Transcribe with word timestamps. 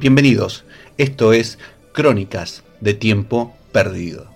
Bienvenidos, 0.00 0.64
esto 0.96 1.34
es 1.34 1.58
Crónicas 1.92 2.62
de 2.80 2.94
Tiempo 2.94 3.54
Perdido. 3.70 4.28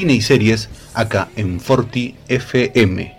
Cine 0.00 0.14
y 0.14 0.22
series 0.22 0.70
acá 0.94 1.28
en 1.36 1.60
Forti 1.60 2.16
FM 2.26 3.14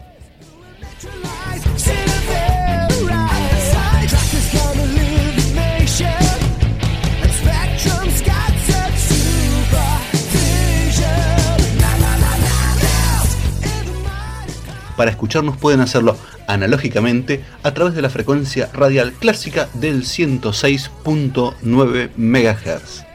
para 14.97 15.11
escucharnos 15.11 15.57
pueden 15.57 15.81
hacerlo 15.81 16.17
analógicamente 16.47 17.43
a 17.61 17.75
través 17.75 17.93
de 17.93 18.01
la 18.01 18.09
frecuencia 18.09 18.71
radial 18.73 19.13
clásica 19.13 19.69
del 19.75 20.01
106.9 20.01 22.09
MHz. 22.17 23.10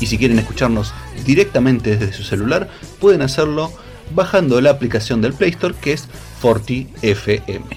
Y 0.01 0.05
si 0.05 0.17
quieren 0.17 0.39
escucharnos 0.39 0.93
directamente 1.29 1.95
desde 1.95 2.11
su 2.11 2.23
celular, 2.23 2.69
pueden 2.99 3.21
hacerlo 3.21 3.71
bajando 4.15 4.59
la 4.61 4.71
aplicación 4.71 5.21
del 5.21 5.33
Play 5.33 5.51
Store 5.51 5.75
que 5.79 5.93
es 5.93 6.07
Forti 6.39 6.87
FM. 7.03 7.67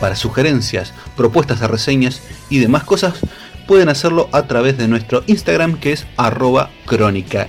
Para 0.00 0.16
sugerencias, 0.16 0.92
propuestas 1.16 1.60
de 1.60 1.68
reseñas 1.68 2.22
y 2.50 2.58
demás 2.58 2.82
cosas, 2.82 3.20
pueden 3.68 3.88
hacerlo 3.88 4.28
a 4.32 4.48
través 4.48 4.76
de 4.76 4.88
nuestro 4.88 5.22
Instagram 5.28 5.78
que 5.78 5.92
es 5.92 6.08
arroba 6.16 6.70
crónica 6.86 7.48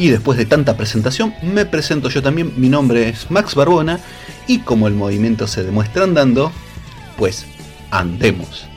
Y 0.00 0.08
después 0.08 0.38
de 0.38 0.46
tanta 0.46 0.78
presentación, 0.78 1.34
me 1.42 1.66
presento 1.66 2.08
yo 2.08 2.22
también. 2.22 2.54
Mi 2.56 2.70
nombre 2.70 3.10
es 3.10 3.30
Max 3.30 3.54
Barbona 3.54 4.00
y 4.46 4.60
como 4.60 4.88
el 4.88 4.94
movimiento 4.94 5.46
se 5.46 5.62
demuestra 5.62 6.04
andando, 6.04 6.52
pues 7.18 7.44
andemos. 7.90 8.69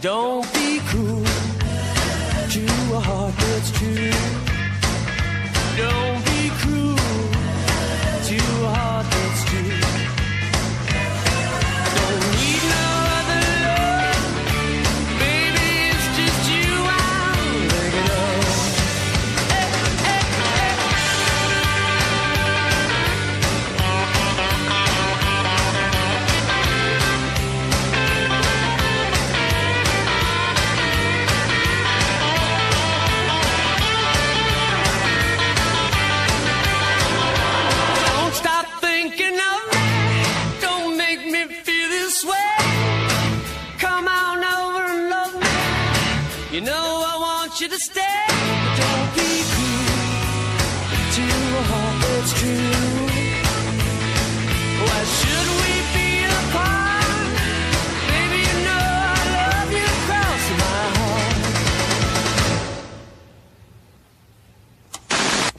Don't 0.00 0.50
be 0.54 0.80
cruel 0.86 1.22
to 1.24 2.64
a 2.94 3.00
heart 3.00 3.34
that's 3.36 3.70
true. 3.72 4.49
To 47.70 47.78
stay, 47.78 48.26
but 48.28 48.72
don't 48.80 49.10
be 49.14 49.30
cruel 49.52 49.98
to 51.14 51.24
a 51.60 51.62
heart 51.70 51.96
that's 52.02 52.32
true. 52.40 52.74
Why 54.86 55.00
should 55.16 55.50
we 55.62 55.72
be 55.94 56.10
apart? 56.40 57.30
Baby, 58.10 58.38
you 58.48 58.56
know 58.66 58.86
I 59.14 59.22
love 59.38 59.70
you 59.78 59.86
across 59.98 60.44
my 60.64 60.82
heart. 60.96 61.36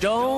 Don't 0.06 0.31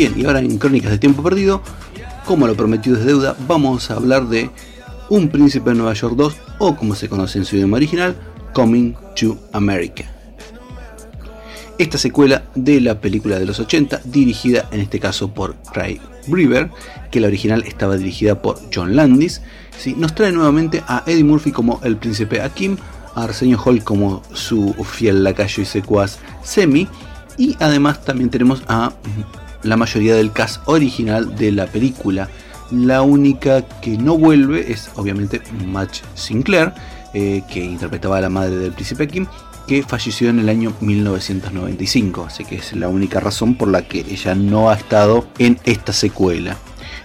Bien, 0.00 0.14
y 0.16 0.24
ahora 0.24 0.38
en 0.38 0.56
Crónicas 0.56 0.92
de 0.92 0.98
Tiempo 0.98 1.22
Perdido, 1.22 1.60
como 2.24 2.46
lo 2.46 2.54
prometido 2.54 2.96
es 2.96 3.04
deuda, 3.04 3.36
vamos 3.46 3.90
a 3.90 3.96
hablar 3.96 4.28
de 4.28 4.48
Un 5.10 5.28
Príncipe 5.28 5.68
de 5.68 5.76
Nueva 5.76 5.92
York 5.92 6.14
2, 6.16 6.36
o 6.58 6.74
como 6.74 6.94
se 6.94 7.10
conoce 7.10 7.36
en 7.36 7.44
su 7.44 7.56
idioma 7.56 7.76
original, 7.76 8.16
Coming 8.54 8.94
to 9.14 9.36
America. 9.52 10.04
Esta 11.76 11.98
secuela 11.98 12.44
de 12.54 12.80
la 12.80 12.98
película 12.98 13.38
de 13.38 13.44
los 13.44 13.60
80, 13.60 14.00
dirigida 14.06 14.70
en 14.72 14.80
este 14.80 14.98
caso 14.98 15.34
por 15.34 15.54
Ray 15.74 16.00
River, 16.28 16.70
que 17.10 17.20
la 17.20 17.26
original 17.26 17.62
estaba 17.66 17.98
dirigida 17.98 18.40
por 18.40 18.58
John 18.74 18.96
Landis, 18.96 19.42
¿sí? 19.76 19.94
nos 19.98 20.14
trae 20.14 20.32
nuevamente 20.32 20.82
a 20.88 21.02
Eddie 21.06 21.24
Murphy 21.24 21.52
como 21.52 21.78
el 21.84 21.98
príncipe 21.98 22.40
Akim, 22.40 22.78
a 23.14 23.24
Arsenio 23.24 23.60
Hall 23.62 23.84
como 23.84 24.22
su 24.32 24.72
fiel 24.82 25.22
lacayo 25.24 25.62
y 25.62 25.66
secuaz 25.66 26.20
Semi, 26.42 26.88
y 27.36 27.54
además 27.60 28.02
también 28.02 28.30
tenemos 28.30 28.62
a 28.66 28.94
la 29.62 29.76
mayoría 29.76 30.14
del 30.14 30.32
cast 30.32 30.62
original 30.66 31.36
de 31.36 31.52
la 31.52 31.66
película. 31.66 32.28
La 32.70 33.02
única 33.02 33.62
que 33.80 33.96
no 33.98 34.16
vuelve 34.16 34.70
es 34.72 34.90
obviamente 34.96 35.40
Match 35.66 36.00
Sinclair, 36.14 36.72
eh, 37.12 37.42
que 37.50 37.64
interpretaba 37.64 38.18
a 38.18 38.20
la 38.20 38.28
madre 38.28 38.56
del 38.56 38.72
príncipe 38.72 39.08
Kim, 39.08 39.26
que 39.66 39.82
falleció 39.82 40.30
en 40.30 40.38
el 40.38 40.48
año 40.48 40.72
1995. 40.80 42.26
Así 42.26 42.44
que 42.44 42.56
es 42.56 42.72
la 42.74 42.88
única 42.88 43.20
razón 43.20 43.56
por 43.56 43.68
la 43.68 43.82
que 43.82 44.00
ella 44.00 44.34
no 44.34 44.70
ha 44.70 44.74
estado 44.74 45.26
en 45.38 45.58
esta 45.64 45.92
secuela. 45.92 46.56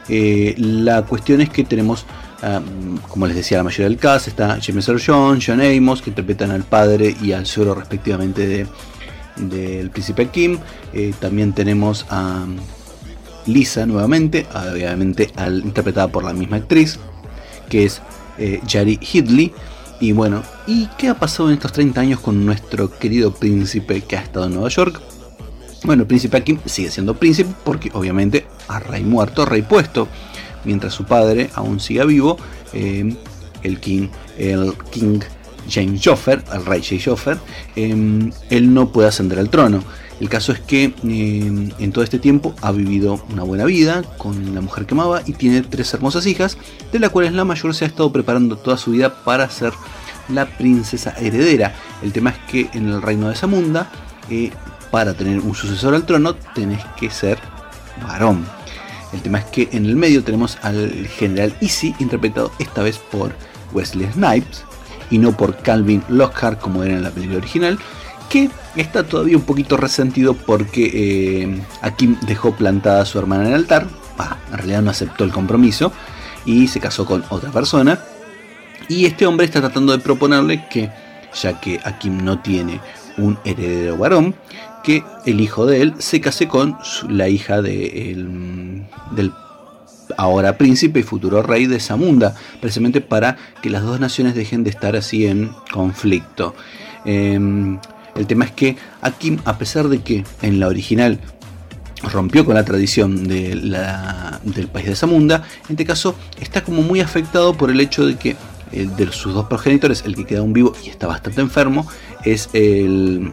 Eh, 0.07 0.53
la 0.57 1.01
cuestión 1.01 1.41
es 1.41 1.49
que 1.49 1.63
tenemos, 1.63 2.05
um, 2.43 2.97
como 3.09 3.25
les 3.27 3.35
decía, 3.35 3.57
la 3.57 3.63
mayoría 3.63 3.89
del 3.89 3.97
cast. 3.97 4.27
Está 4.27 4.59
James 4.61 4.87
Earl 4.87 5.01
Jones, 5.03 5.43
John 5.45 5.61
Amos, 5.61 6.01
que 6.01 6.11
interpretan 6.11 6.51
al 6.51 6.63
padre 6.63 7.15
y 7.21 7.31
al 7.31 7.45
suegro 7.45 7.75
respectivamente 7.75 8.47
de 8.47 8.67
del 9.35 9.89
príncipe 9.89 10.27
Kim. 10.27 10.59
Eh, 10.93 11.13
también 11.19 11.53
tenemos 11.53 12.05
a 12.09 12.45
Lisa 13.45 13.85
nuevamente, 13.85 14.45
obviamente 14.53 15.31
al, 15.35 15.59
interpretada 15.59 16.07
por 16.07 16.23
la 16.23 16.33
misma 16.33 16.57
actriz, 16.57 16.99
que 17.69 17.85
es 17.85 18.01
eh, 18.37 18.61
Jari 18.67 18.99
Hidley. 19.01 19.53
Y 19.99 20.11
bueno, 20.11 20.43
¿y 20.67 20.87
qué 20.97 21.09
ha 21.09 21.15
pasado 21.15 21.49
en 21.49 21.55
estos 21.55 21.71
30 21.71 22.01
años 22.01 22.19
con 22.19 22.45
nuestro 22.45 22.89
querido 22.89 23.33
príncipe 23.33 24.01
que 24.01 24.17
ha 24.17 24.21
estado 24.21 24.47
en 24.47 24.53
Nueva 24.53 24.69
York? 24.69 25.01
Bueno, 25.83 26.01
el 26.01 26.07
príncipe 26.07 26.43
Kim 26.43 26.59
sigue 26.65 26.91
siendo 26.91 27.13
príncipe 27.13 27.53
porque 27.63 27.91
obviamente 27.93 28.45
a 28.67 28.79
rey 28.79 29.03
muerto, 29.03 29.45
rey 29.45 29.61
puesto. 29.61 30.07
Mientras 30.65 30.93
su 30.93 31.05
padre 31.05 31.49
aún 31.53 31.79
siga 31.79 32.05
vivo, 32.05 32.37
eh, 32.73 33.15
el 33.61 33.79
King, 33.79 34.09
el 34.37 34.73
King 34.91 35.19
James 35.69 36.01
Joffer, 36.03 36.43
el 36.53 36.65
rey 36.65 36.81
James 36.83 37.05
Joffer, 37.05 37.37
eh, 37.75 38.29
él 38.49 38.73
no 38.73 38.91
puede 38.91 39.07
ascender 39.07 39.39
al 39.39 39.49
trono. 39.49 39.83
El 40.19 40.29
caso 40.29 40.53
es 40.53 40.61
que 40.61 40.85
eh, 40.85 40.93
en 41.03 41.91
todo 41.91 42.03
este 42.03 42.19
tiempo 42.19 42.55
ha 42.61 42.71
vivido 42.71 43.23
una 43.29 43.43
buena 43.43 43.65
vida 43.65 44.03
con 44.17 44.55
la 44.55 44.61
mujer 44.61 44.85
que 44.85 44.93
amaba 44.93 45.21
y 45.25 45.33
tiene 45.33 45.61
tres 45.61 45.93
hermosas 45.93 46.25
hijas, 46.25 46.57
de 46.91 46.99
las 46.99 47.09
cuales 47.09 47.33
la 47.33 47.43
mayor 47.43 47.75
se 47.75 47.83
ha 47.83 47.87
estado 47.87 48.11
preparando 48.13 48.57
toda 48.57 48.77
su 48.77 48.91
vida 48.91 49.23
para 49.23 49.49
ser 49.49 49.73
la 50.29 50.45
princesa 50.45 51.13
heredera. 51.19 51.75
El 52.01 52.13
tema 52.13 52.29
es 52.31 52.37
que 52.49 52.69
en 52.73 52.89
el 52.89 53.01
reino 53.01 53.27
de 53.27 53.35
Zamunda, 53.35 53.91
eh, 54.29 54.51
para 54.89 55.13
tener 55.13 55.39
un 55.39 55.53
sucesor 55.53 55.93
al 55.93 56.05
trono, 56.05 56.35
tenés 56.35 56.83
que 56.97 57.09
ser 57.09 57.37
varón. 58.01 58.45
El 59.11 59.21
tema 59.21 59.39
es 59.39 59.45
que 59.45 59.69
en 59.71 59.85
el 59.85 59.95
medio 59.95 60.23
tenemos 60.23 60.57
al 60.61 61.07
general 61.07 61.55
Easy, 61.61 61.95
interpretado 61.99 62.51
esta 62.59 62.83
vez 62.83 62.97
por 62.97 63.33
Wesley 63.73 64.09
Snipes, 64.11 64.64
y 65.11 65.17
no 65.17 65.35
por 65.35 65.57
Calvin 65.57 66.03
Lockhart 66.09 66.59
como 66.59 66.83
era 66.83 66.93
en 66.95 67.03
la 67.03 67.11
película 67.11 67.37
original, 67.39 67.77
que 68.29 68.49
está 68.75 69.03
todavía 69.03 69.37
un 69.37 69.43
poquito 69.43 69.77
resentido 69.77 70.33
porque 70.33 70.91
eh, 71.43 71.61
dejó 72.27 72.55
plantada 72.55 73.01
a 73.01 73.05
su 73.05 73.19
hermana 73.19 73.43
en 73.43 73.47
el 73.49 73.53
altar, 73.55 73.87
bah, 74.17 74.37
en 74.51 74.57
realidad 74.57 74.81
no 74.81 74.89
aceptó 74.91 75.23
el 75.23 75.31
compromiso 75.31 75.91
y 76.45 76.67
se 76.67 76.79
casó 76.79 77.05
con 77.05 77.23
otra 77.29 77.51
persona, 77.51 77.99
y 78.87 79.05
este 79.05 79.25
hombre 79.25 79.45
está 79.45 79.61
tratando 79.61 79.91
de 79.93 79.99
proponerle 79.99 80.67
que, 80.69 80.89
ya 81.41 81.59
que 81.59 81.79
Akim 81.83 82.23
no 82.23 82.39
tiene 82.39 82.79
un 83.17 83.37
heredero 83.45 83.97
varón, 83.97 84.35
que 84.83 85.03
el 85.25 85.39
hijo 85.41 85.65
de 85.65 85.81
él 85.81 85.93
se 85.97 86.21
case 86.21 86.47
con 86.47 86.77
la 87.09 87.27
hija 87.29 87.61
de 87.61 88.11
el- 88.11 88.83
del 89.11 89.31
ahora 90.17 90.57
príncipe 90.57 90.99
y 90.99 91.03
futuro 91.03 91.41
rey 91.41 91.65
de 91.65 91.79
Zamunda, 91.79 92.35
precisamente 92.61 93.01
para 93.01 93.37
que 93.61 93.69
las 93.69 93.83
dos 93.83 93.99
naciones 93.99 94.35
dejen 94.35 94.63
de 94.63 94.69
estar 94.69 94.95
así 94.95 95.25
en 95.25 95.51
conflicto. 95.71 96.55
Em, 97.05 97.79
el 98.15 98.27
tema 98.27 98.45
es 98.45 98.51
que 98.51 98.77
Akim, 99.01 99.39
a 99.45 99.57
pesar 99.57 99.89
de 99.89 100.01
que 100.01 100.23
en 100.41 100.59
la 100.59 100.67
original 100.67 101.19
rompió 102.11 102.45
con 102.45 102.55
la 102.55 102.65
tradición 102.65 103.27
del 103.27 104.69
país 104.71 104.87
de 104.87 104.95
Zamunda, 104.95 105.43
en 105.67 105.71
este 105.71 105.85
caso 105.85 106.15
está 106.39 106.63
como 106.63 106.81
muy 106.81 107.01
afectado 107.01 107.55
por 107.55 107.69
el 107.69 107.79
hecho 107.79 108.05
de 108.05 108.15
que 108.15 108.35
eh, 108.71 108.87
de 108.97 109.11
sus 109.11 109.33
dos 109.33 109.45
progenitores, 109.45 110.03
el 110.05 110.15
que 110.15 110.25
queda 110.25 110.39
aún 110.39 110.53
vivo 110.53 110.73
y 110.83 110.89
está 110.89 111.07
bastante 111.07 111.41
enfermo, 111.41 111.87
es 112.23 112.49
el 112.53 113.31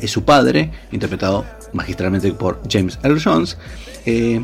es 0.00 0.10
su 0.10 0.24
padre, 0.24 0.70
interpretado 0.92 1.44
magistralmente 1.72 2.32
por 2.32 2.60
James 2.70 2.98
Earl 3.02 3.20
Jones. 3.22 3.56
Eh, 4.06 4.42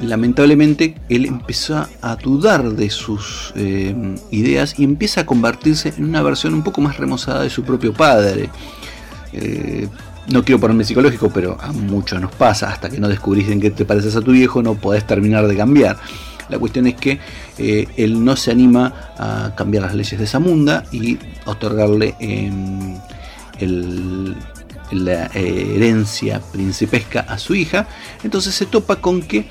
lamentablemente 0.00 0.94
él 1.08 1.24
empezó 1.24 1.86
a 2.02 2.16
dudar 2.16 2.70
de 2.72 2.90
sus 2.90 3.52
eh, 3.56 3.94
ideas 4.30 4.78
y 4.78 4.84
empieza 4.84 5.22
a 5.22 5.26
convertirse 5.26 5.94
en 5.96 6.04
una 6.04 6.22
versión 6.22 6.54
un 6.54 6.62
poco 6.62 6.80
más 6.80 6.98
remozada 6.98 7.42
de 7.42 7.50
su 7.50 7.62
propio 7.62 7.92
padre. 7.92 8.50
Eh, 9.32 9.88
no 10.28 10.44
quiero 10.44 10.60
ponerme 10.60 10.84
psicológico, 10.84 11.30
pero 11.30 11.56
a 11.60 11.72
muchos 11.72 12.20
nos 12.20 12.32
pasa, 12.32 12.70
hasta 12.70 12.88
que 12.88 12.98
no 12.98 13.08
descubrís 13.08 13.48
en 13.48 13.60
qué 13.60 13.70
te 13.70 13.84
pareces 13.84 14.16
a 14.16 14.20
tu 14.20 14.32
viejo, 14.32 14.62
no 14.62 14.74
podés 14.74 15.06
terminar 15.06 15.46
de 15.46 15.56
cambiar. 15.56 15.98
La 16.48 16.58
cuestión 16.58 16.86
es 16.86 16.94
que 16.94 17.18
eh, 17.58 17.88
él 17.96 18.24
no 18.24 18.36
se 18.36 18.50
anima 18.50 19.12
a 19.18 19.52
cambiar 19.56 19.84
las 19.84 19.94
leyes 19.94 20.18
de 20.18 20.26
Zamunda 20.26 20.84
y 20.92 21.18
otorgarle 21.44 22.14
em, 22.20 22.96
la 24.92 25.26
herencia 25.34 26.40
principesca 26.52 27.20
a 27.20 27.38
su 27.38 27.54
hija. 27.54 27.88
Entonces 28.22 28.54
se 28.54 28.66
topa 28.66 28.96
con 28.96 29.22
que 29.22 29.48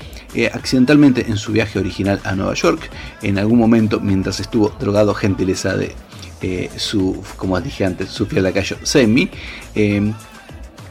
accidentalmente 0.52 1.26
en 1.28 1.36
su 1.36 1.52
viaje 1.52 1.78
original 1.78 2.20
a 2.24 2.34
Nueva 2.34 2.54
York, 2.54 2.90
en 3.22 3.38
algún 3.38 3.58
momento 3.58 4.00
mientras 4.00 4.40
estuvo 4.40 4.68
drogado 4.78 5.14
gentileza 5.14 5.76
de 5.76 5.94
eh, 6.42 6.70
su, 6.76 7.22
como 7.36 7.58
dije 7.60 7.84
antes, 7.84 8.10
su 8.10 8.26
fiel 8.26 8.44
lacayo 8.44 8.76
Semi, 8.82 9.30
eh, 9.74 10.12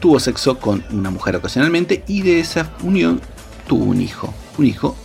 tuvo 0.00 0.18
sexo 0.18 0.58
con 0.58 0.84
una 0.90 1.10
mujer 1.10 1.36
ocasionalmente 1.36 2.02
y 2.08 2.22
de 2.22 2.40
esa 2.40 2.70
unión 2.82 3.20
tuvo 3.66 3.84
un 3.84 4.00
hijo, 4.00 4.34
un 4.58 4.66
hijo 4.66 4.96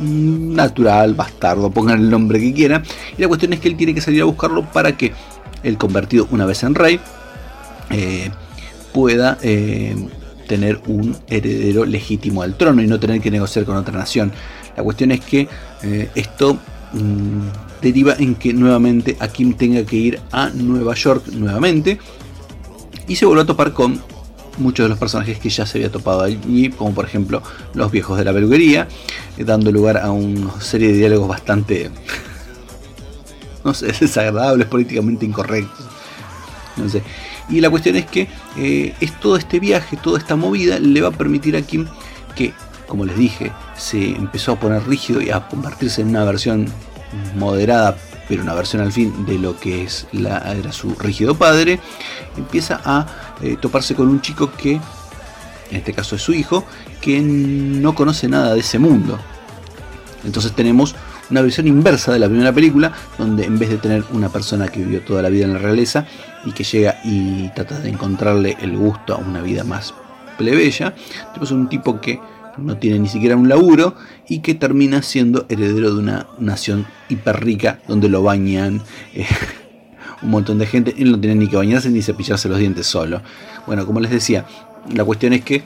natural, 0.00 1.14
bastardo, 1.14 1.70
pongan 1.70 2.00
el 2.00 2.10
nombre 2.10 2.40
que 2.40 2.52
quieran. 2.52 2.82
Y 3.16 3.22
la 3.22 3.28
cuestión 3.28 3.52
es 3.52 3.60
que 3.60 3.68
él 3.68 3.76
tiene 3.76 3.94
que 3.94 4.00
salir 4.00 4.22
a 4.22 4.24
buscarlo 4.24 4.64
para 4.72 4.96
que 4.96 5.12
el 5.62 5.78
convertido 5.78 6.26
una 6.30 6.46
vez 6.46 6.62
en 6.62 6.74
rey 6.74 7.00
eh, 7.90 8.30
pueda 8.92 9.38
eh, 9.42 9.94
tener 10.52 10.82
un 10.86 11.16
heredero 11.28 11.86
legítimo 11.86 12.42
al 12.42 12.58
trono 12.58 12.82
y 12.82 12.86
no 12.86 13.00
tener 13.00 13.22
que 13.22 13.30
negociar 13.30 13.64
con 13.64 13.74
otra 13.74 13.96
nación. 13.96 14.30
La 14.76 14.82
cuestión 14.82 15.10
es 15.10 15.20
que 15.20 15.48
eh, 15.82 16.10
esto 16.14 16.58
mm, 16.92 17.80
deriva 17.80 18.16
en 18.18 18.34
que 18.34 18.52
nuevamente 18.52 19.16
Akim 19.18 19.54
tenga 19.54 19.82
que 19.86 19.96
ir 19.96 20.20
a 20.30 20.50
Nueva 20.50 20.94
York 20.94 21.28
nuevamente 21.28 21.98
y 23.08 23.16
se 23.16 23.24
vuelve 23.24 23.44
a 23.44 23.46
topar 23.46 23.72
con 23.72 23.98
muchos 24.58 24.84
de 24.84 24.90
los 24.90 24.98
personajes 24.98 25.38
que 25.38 25.48
ya 25.48 25.64
se 25.64 25.78
había 25.78 25.90
topado 25.90 26.20
allí, 26.20 26.68
como 26.68 26.92
por 26.92 27.06
ejemplo 27.06 27.42
los 27.72 27.90
viejos 27.90 28.18
de 28.18 28.26
la 28.26 28.34
peluquería, 28.34 28.88
eh, 29.38 29.44
dando 29.44 29.72
lugar 29.72 29.96
a 29.96 30.10
una 30.10 30.60
serie 30.60 30.88
de 30.88 30.98
diálogos 30.98 31.28
bastante, 31.28 31.90
no 33.64 33.72
sé, 33.72 33.86
desagradables, 33.86 34.66
políticamente 34.66 35.24
incorrectos. 35.24 35.86
No 36.76 36.90
sé. 36.90 37.02
Y 37.48 37.60
la 37.60 37.70
cuestión 37.70 37.96
es 37.96 38.06
que 38.06 38.28
eh, 38.56 38.94
es 39.00 39.18
todo 39.20 39.36
este 39.36 39.60
viaje, 39.60 39.96
toda 39.96 40.18
esta 40.18 40.36
movida 40.36 40.78
le 40.78 41.00
va 41.00 41.08
a 41.08 41.12
permitir 41.12 41.56
a 41.56 41.62
Kim 41.62 41.86
que, 42.34 42.52
como 42.86 43.04
les 43.04 43.16
dije, 43.16 43.52
se 43.76 44.10
empezó 44.10 44.52
a 44.52 44.60
poner 44.60 44.86
rígido 44.86 45.20
y 45.20 45.30
a 45.30 45.48
convertirse 45.48 46.02
en 46.02 46.08
una 46.08 46.24
versión 46.24 46.66
moderada, 47.36 47.96
pero 48.28 48.42
una 48.42 48.54
versión 48.54 48.82
al 48.82 48.92
fin 48.92 49.26
de 49.26 49.38
lo 49.38 49.58
que 49.58 49.84
es 49.84 50.06
era 50.12 50.72
su 50.72 50.94
rígido 50.94 51.34
padre, 51.34 51.80
empieza 52.36 52.80
a 52.84 53.06
eh, 53.42 53.56
toparse 53.60 53.94
con 53.94 54.08
un 54.08 54.20
chico 54.20 54.52
que, 54.52 54.72
en 54.72 55.76
este 55.76 55.92
caso 55.92 56.16
es 56.16 56.22
su 56.22 56.32
hijo, 56.32 56.64
que 57.00 57.20
no 57.20 57.94
conoce 57.94 58.28
nada 58.28 58.54
de 58.54 58.60
ese 58.60 58.78
mundo. 58.78 59.18
Entonces 60.24 60.52
tenemos 60.52 60.94
una 61.32 61.40
versión 61.40 61.66
inversa 61.66 62.12
de 62.12 62.18
la 62.18 62.28
primera 62.28 62.52
película, 62.52 62.92
donde 63.16 63.46
en 63.46 63.58
vez 63.58 63.70
de 63.70 63.78
tener 63.78 64.04
una 64.12 64.28
persona 64.28 64.68
que 64.68 64.80
vivió 64.80 65.00
toda 65.00 65.22
la 65.22 65.30
vida 65.30 65.46
en 65.46 65.54
la 65.54 65.58
realeza 65.58 66.06
y 66.44 66.52
que 66.52 66.62
llega 66.62 67.00
y 67.04 67.48
trata 67.54 67.80
de 67.80 67.88
encontrarle 67.88 68.56
el 68.60 68.76
gusto 68.76 69.14
a 69.14 69.16
una 69.16 69.40
vida 69.40 69.64
más 69.64 69.94
plebeya, 70.36 70.94
tenemos 71.28 71.50
un 71.50 71.70
tipo 71.70 72.00
que 72.02 72.20
no 72.58 72.76
tiene 72.76 72.98
ni 72.98 73.08
siquiera 73.08 73.34
un 73.34 73.48
laburo 73.48 73.94
y 74.28 74.40
que 74.40 74.54
termina 74.54 75.00
siendo 75.00 75.46
heredero 75.48 75.94
de 75.94 76.00
una 76.00 76.26
nación 76.38 76.86
hiper 77.08 77.42
rica 77.42 77.80
donde 77.88 78.10
lo 78.10 78.22
bañan 78.22 78.82
eh, 79.14 79.26
un 80.22 80.30
montón 80.30 80.58
de 80.58 80.66
gente. 80.66 80.94
Él 80.98 81.12
no 81.12 81.18
tiene 81.18 81.36
ni 81.36 81.48
que 81.48 81.56
bañarse 81.56 81.88
ni 81.88 82.02
cepillarse 82.02 82.50
los 82.50 82.58
dientes 82.58 82.86
solo. 82.86 83.22
Bueno, 83.66 83.86
como 83.86 84.00
les 84.00 84.10
decía, 84.10 84.44
la 84.94 85.02
cuestión 85.02 85.32
es 85.32 85.42
que 85.42 85.62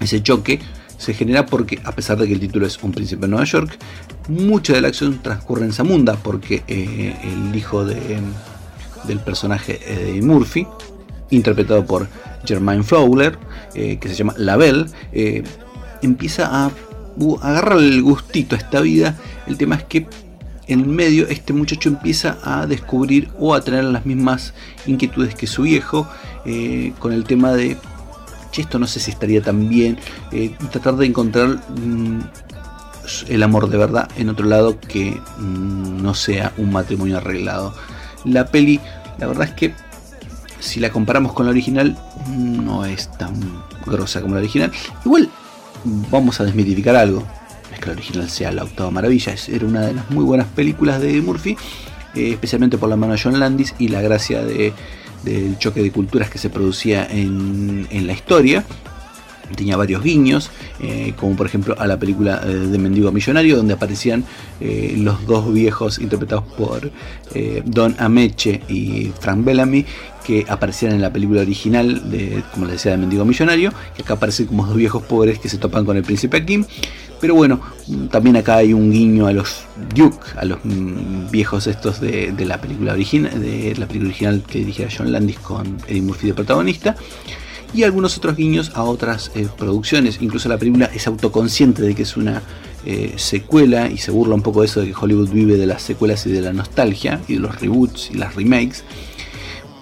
ese 0.00 0.22
choque 0.22 0.60
se 0.98 1.14
genera 1.14 1.46
porque, 1.46 1.78
a 1.84 1.92
pesar 1.92 2.18
de 2.18 2.26
que 2.26 2.32
el 2.32 2.40
título 2.40 2.66
es 2.66 2.82
Un 2.82 2.92
príncipe 2.92 3.22
de 3.22 3.28
Nueva 3.28 3.44
York, 3.44 3.78
mucha 4.28 4.72
de 4.72 4.80
la 4.80 4.88
acción 4.88 5.20
transcurre 5.22 5.64
en 5.64 5.72
Zamunda 5.72 6.14
porque 6.14 6.62
eh, 6.66 7.14
el 7.22 7.54
hijo 7.54 7.84
de, 7.84 8.18
del 9.04 9.20
personaje 9.20 9.80
Eddie 9.86 10.22
Murphy, 10.22 10.66
interpretado 11.30 11.84
por 11.84 12.08
Jermaine 12.44 12.82
Fowler, 12.82 13.38
eh, 13.74 13.98
que 13.98 14.08
se 14.08 14.14
llama 14.14 14.34
Labelle, 14.36 14.86
eh, 15.12 15.42
empieza 16.02 16.64
a, 16.64 16.70
uh, 17.16 17.38
agarrar 17.42 17.78
el 17.78 18.02
gustito 18.02 18.56
a 18.56 18.58
esta 18.58 18.80
vida. 18.80 19.16
El 19.46 19.58
tema 19.58 19.76
es 19.76 19.84
que 19.84 20.06
en 20.68 20.90
medio 20.90 21.28
este 21.28 21.52
muchacho 21.52 21.88
empieza 21.88 22.38
a 22.42 22.66
descubrir 22.66 23.28
o 23.38 23.54
a 23.54 23.60
tener 23.60 23.84
las 23.84 24.04
mismas 24.04 24.52
inquietudes 24.86 25.36
que 25.36 25.46
su 25.46 25.62
viejo 25.62 26.08
con 26.98 27.12
el 27.12 27.24
tema 27.24 27.52
de 27.52 27.76
esto 28.60 28.78
no 28.78 28.86
sé 28.86 29.00
si 29.00 29.10
estaría 29.10 29.42
tan 29.42 29.68
bien, 29.68 29.98
eh, 30.32 30.54
tratar 30.70 30.96
de 30.96 31.06
encontrar 31.06 31.48
mm, 31.48 32.20
el 33.28 33.42
amor 33.42 33.68
de 33.68 33.78
verdad 33.78 34.08
en 34.16 34.28
otro 34.28 34.46
lado 34.46 34.78
que 34.80 35.20
mm, 35.38 36.02
no 36.02 36.14
sea 36.14 36.52
un 36.56 36.72
matrimonio 36.72 37.18
arreglado. 37.18 37.74
La 38.24 38.46
peli, 38.46 38.80
la 39.18 39.26
verdad 39.26 39.48
es 39.48 39.54
que 39.54 39.74
si 40.60 40.80
la 40.80 40.90
comparamos 40.90 41.32
con 41.32 41.46
la 41.46 41.50
original, 41.50 41.96
no 42.28 42.84
es 42.84 43.10
tan 43.18 43.34
grosa 43.84 44.20
como 44.20 44.34
la 44.34 44.40
original. 44.40 44.72
Igual 45.04 45.30
vamos 46.10 46.40
a 46.40 46.44
desmitificar 46.44 46.96
algo. 46.96 47.22
Es 47.72 47.78
que 47.78 47.86
la 47.86 47.92
original 47.92 48.30
sea 48.30 48.52
la 48.52 48.64
octava 48.64 48.90
maravilla, 48.90 49.34
era 49.48 49.66
una 49.66 49.82
de 49.82 49.94
las 49.94 50.10
muy 50.10 50.24
buenas 50.24 50.46
películas 50.48 51.00
de 51.00 51.20
Murphy, 51.20 51.56
eh, 52.14 52.32
especialmente 52.32 52.78
por 52.78 52.88
la 52.88 52.96
mano 52.96 53.12
de 53.12 53.20
John 53.22 53.38
Landis 53.38 53.74
y 53.78 53.88
la 53.88 54.00
gracia 54.00 54.42
de 54.44 54.72
del 55.22 55.58
choque 55.58 55.82
de 55.82 55.90
culturas 55.90 56.30
que 56.30 56.38
se 56.38 56.50
producía 56.50 57.06
en, 57.10 57.86
la 58.06 58.12
historia. 58.12 58.64
Tenía 59.54 59.76
varios 59.76 60.02
guiños, 60.02 60.50
eh, 60.80 61.12
como 61.16 61.36
por 61.36 61.46
ejemplo 61.46 61.76
a 61.78 61.86
la 61.86 61.96
película 61.96 62.42
eh, 62.44 62.48
de 62.48 62.78
Mendigo 62.78 63.12
Millonario, 63.12 63.56
donde 63.56 63.74
aparecían 63.74 64.24
eh, 64.60 64.94
los 64.98 65.24
dos 65.26 65.52
viejos 65.52 66.00
interpretados 66.00 66.44
por 66.52 66.90
Don 67.64 67.94
Ameche 67.98 68.62
y 68.68 69.12
Frank 69.20 69.44
Bellamy, 69.44 69.84
que 70.26 70.44
aparecían 70.48 70.92
en 70.92 71.00
la 71.00 71.12
película 71.12 71.42
original 71.42 72.10
de, 72.10 72.42
como 72.52 72.66
les 72.66 72.74
decía, 72.74 72.90
de 72.90 72.98
Mendigo 72.98 73.24
Millonario, 73.24 73.72
que 73.94 74.02
acá 74.02 74.14
aparecen 74.14 74.46
como 74.46 74.66
dos 74.66 74.76
viejos 74.76 75.04
pobres 75.04 75.38
que 75.38 75.48
se 75.48 75.58
topan 75.58 75.84
con 75.84 75.96
el 75.96 76.02
príncipe 76.02 76.44
Kim. 76.44 76.64
Pero 77.20 77.34
bueno, 77.34 77.60
también 78.10 78.36
acá 78.36 78.56
hay 78.56 78.72
un 78.72 78.90
guiño 78.90 79.26
a 79.26 79.32
los 79.32 79.64
Duke, 79.94 80.18
a 80.36 80.44
los 80.44 80.58
mm, 80.64 81.30
viejos 81.30 81.66
estos 81.66 82.00
de, 82.00 82.34
la 82.46 82.60
película 82.60 82.92
original, 82.92 83.40
de 83.40 83.74
la 83.76 83.86
película 83.86 84.10
original 84.10 84.42
que 84.46 84.58
dirigía 84.58 84.88
John 84.94 85.10
Landis 85.12 85.38
con 85.38 85.78
Eddie 85.88 86.02
Murphy 86.02 86.28
de 86.28 86.34
protagonista. 86.34 86.96
Y 87.74 87.82
algunos 87.82 88.16
otros 88.16 88.36
guiños 88.36 88.72
a 88.74 88.84
otras 88.84 89.32
eh, 89.34 89.48
producciones. 89.56 90.18
Incluso 90.20 90.48
la 90.48 90.56
película 90.56 90.90
es 90.94 91.06
autoconsciente 91.06 91.82
de 91.82 91.94
que 91.94 92.02
es 92.02 92.16
una 92.16 92.42
eh, 92.84 93.14
secuela 93.16 93.90
y 93.90 93.98
se 93.98 94.12
burla 94.12 94.34
un 94.34 94.42
poco 94.42 94.60
de 94.60 94.66
eso 94.66 94.80
de 94.80 94.86
que 94.86 94.94
Hollywood 94.98 95.30
vive 95.30 95.56
de 95.56 95.66
las 95.66 95.82
secuelas 95.82 96.24
y 96.26 96.32
de 96.32 96.40
la 96.40 96.52
nostalgia 96.52 97.20
y 97.26 97.34
de 97.34 97.40
los 97.40 97.60
reboots 97.60 98.10
y 98.12 98.14
las 98.14 98.34
remakes. 98.34 98.84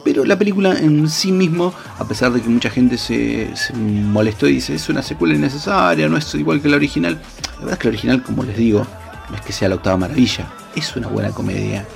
Pero 0.05 0.25
la 0.25 0.39
película 0.39 0.79
en 0.79 1.09
sí 1.09 1.33
mismo, 1.33 1.73
a 1.99 2.07
pesar 2.07 2.31
de 2.33 2.43
que 2.43 2.49
mucha 2.49 2.69
gente 2.69 2.99
se, 2.99 3.49
molestó 3.75 4.47
y 4.47 4.55
dice 4.55 4.75
es 4.75 4.89
una 4.91 5.03
secuela 5.03 5.35
innecesaria, 5.35 6.09
no 6.09 6.19
es 6.19 6.35
igual 6.35 6.61
que 6.61 6.69
la 6.69 6.77
original, 6.77 7.21
la 7.55 7.59
verdad 7.61 7.73
es 7.73 7.79
que 7.79 7.89
la 7.89 7.93
original, 7.93 8.23
como 8.23 8.43
les 8.43 8.57
digo, 8.57 8.87
no 9.31 9.37
es 9.37 9.41
que 9.41 9.53
sea 9.53 9.69
la 9.71 9.77
octava 9.77 9.97
maravilla, 9.97 10.47
es 10.77 10.95
una 10.95 11.09
buena 11.09 11.31
comedia. 11.31 11.87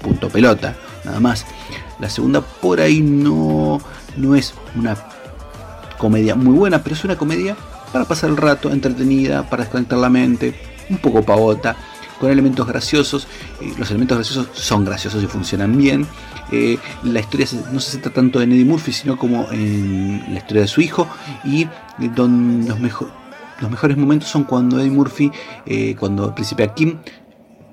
Punto 0.00 0.28
pelota, 0.28 0.76
nada 1.04 1.20
más. 1.20 1.44
La 2.00 2.08
segunda 2.08 2.40
por 2.40 2.80
ahí 2.80 3.00
no, 3.00 3.80
no 4.16 4.34
es 4.34 4.54
una 4.76 4.96
comedia 5.98 6.34
muy 6.34 6.54
buena, 6.54 6.82
pero 6.82 6.94
es 6.94 7.04
una 7.04 7.16
comedia 7.16 7.56
para 7.92 8.04
pasar 8.04 8.30
el 8.30 8.36
rato, 8.36 8.70
entretenida, 8.70 9.48
para 9.48 9.64
desconectar 9.64 9.98
la 9.98 10.08
mente, 10.08 10.54
un 10.88 10.98
poco 10.98 11.22
pavota, 11.22 11.76
con 12.18 12.30
elementos 12.30 12.66
graciosos. 12.66 13.26
Eh, 13.60 13.72
los 13.78 13.90
elementos 13.90 14.16
graciosos 14.16 14.48
son 14.54 14.84
graciosos 14.84 15.22
y 15.22 15.26
funcionan 15.26 15.76
bien. 15.76 16.06
Eh, 16.50 16.78
la 17.04 17.20
historia 17.20 17.46
no 17.72 17.80
se 17.80 17.92
centra 17.92 18.12
tanto 18.12 18.42
en 18.42 18.52
Eddie 18.52 18.64
Murphy, 18.64 18.92
sino 18.92 19.16
como 19.16 19.50
en 19.50 20.24
la 20.28 20.38
historia 20.38 20.62
de 20.62 20.68
su 20.68 20.80
hijo. 20.80 21.08
Y 21.44 21.68
donde 22.14 22.68
los, 22.68 22.80
mejores 23.70 23.96
momentos 23.96 24.28
son 24.28 24.44
cuando 24.44 24.80
Eddie 24.80 24.90
Murphy, 24.90 25.30
eh, 25.66 25.94
cuando 25.98 26.26
el 26.26 26.34
príncipe 26.34 26.64
Akim, 26.64 26.98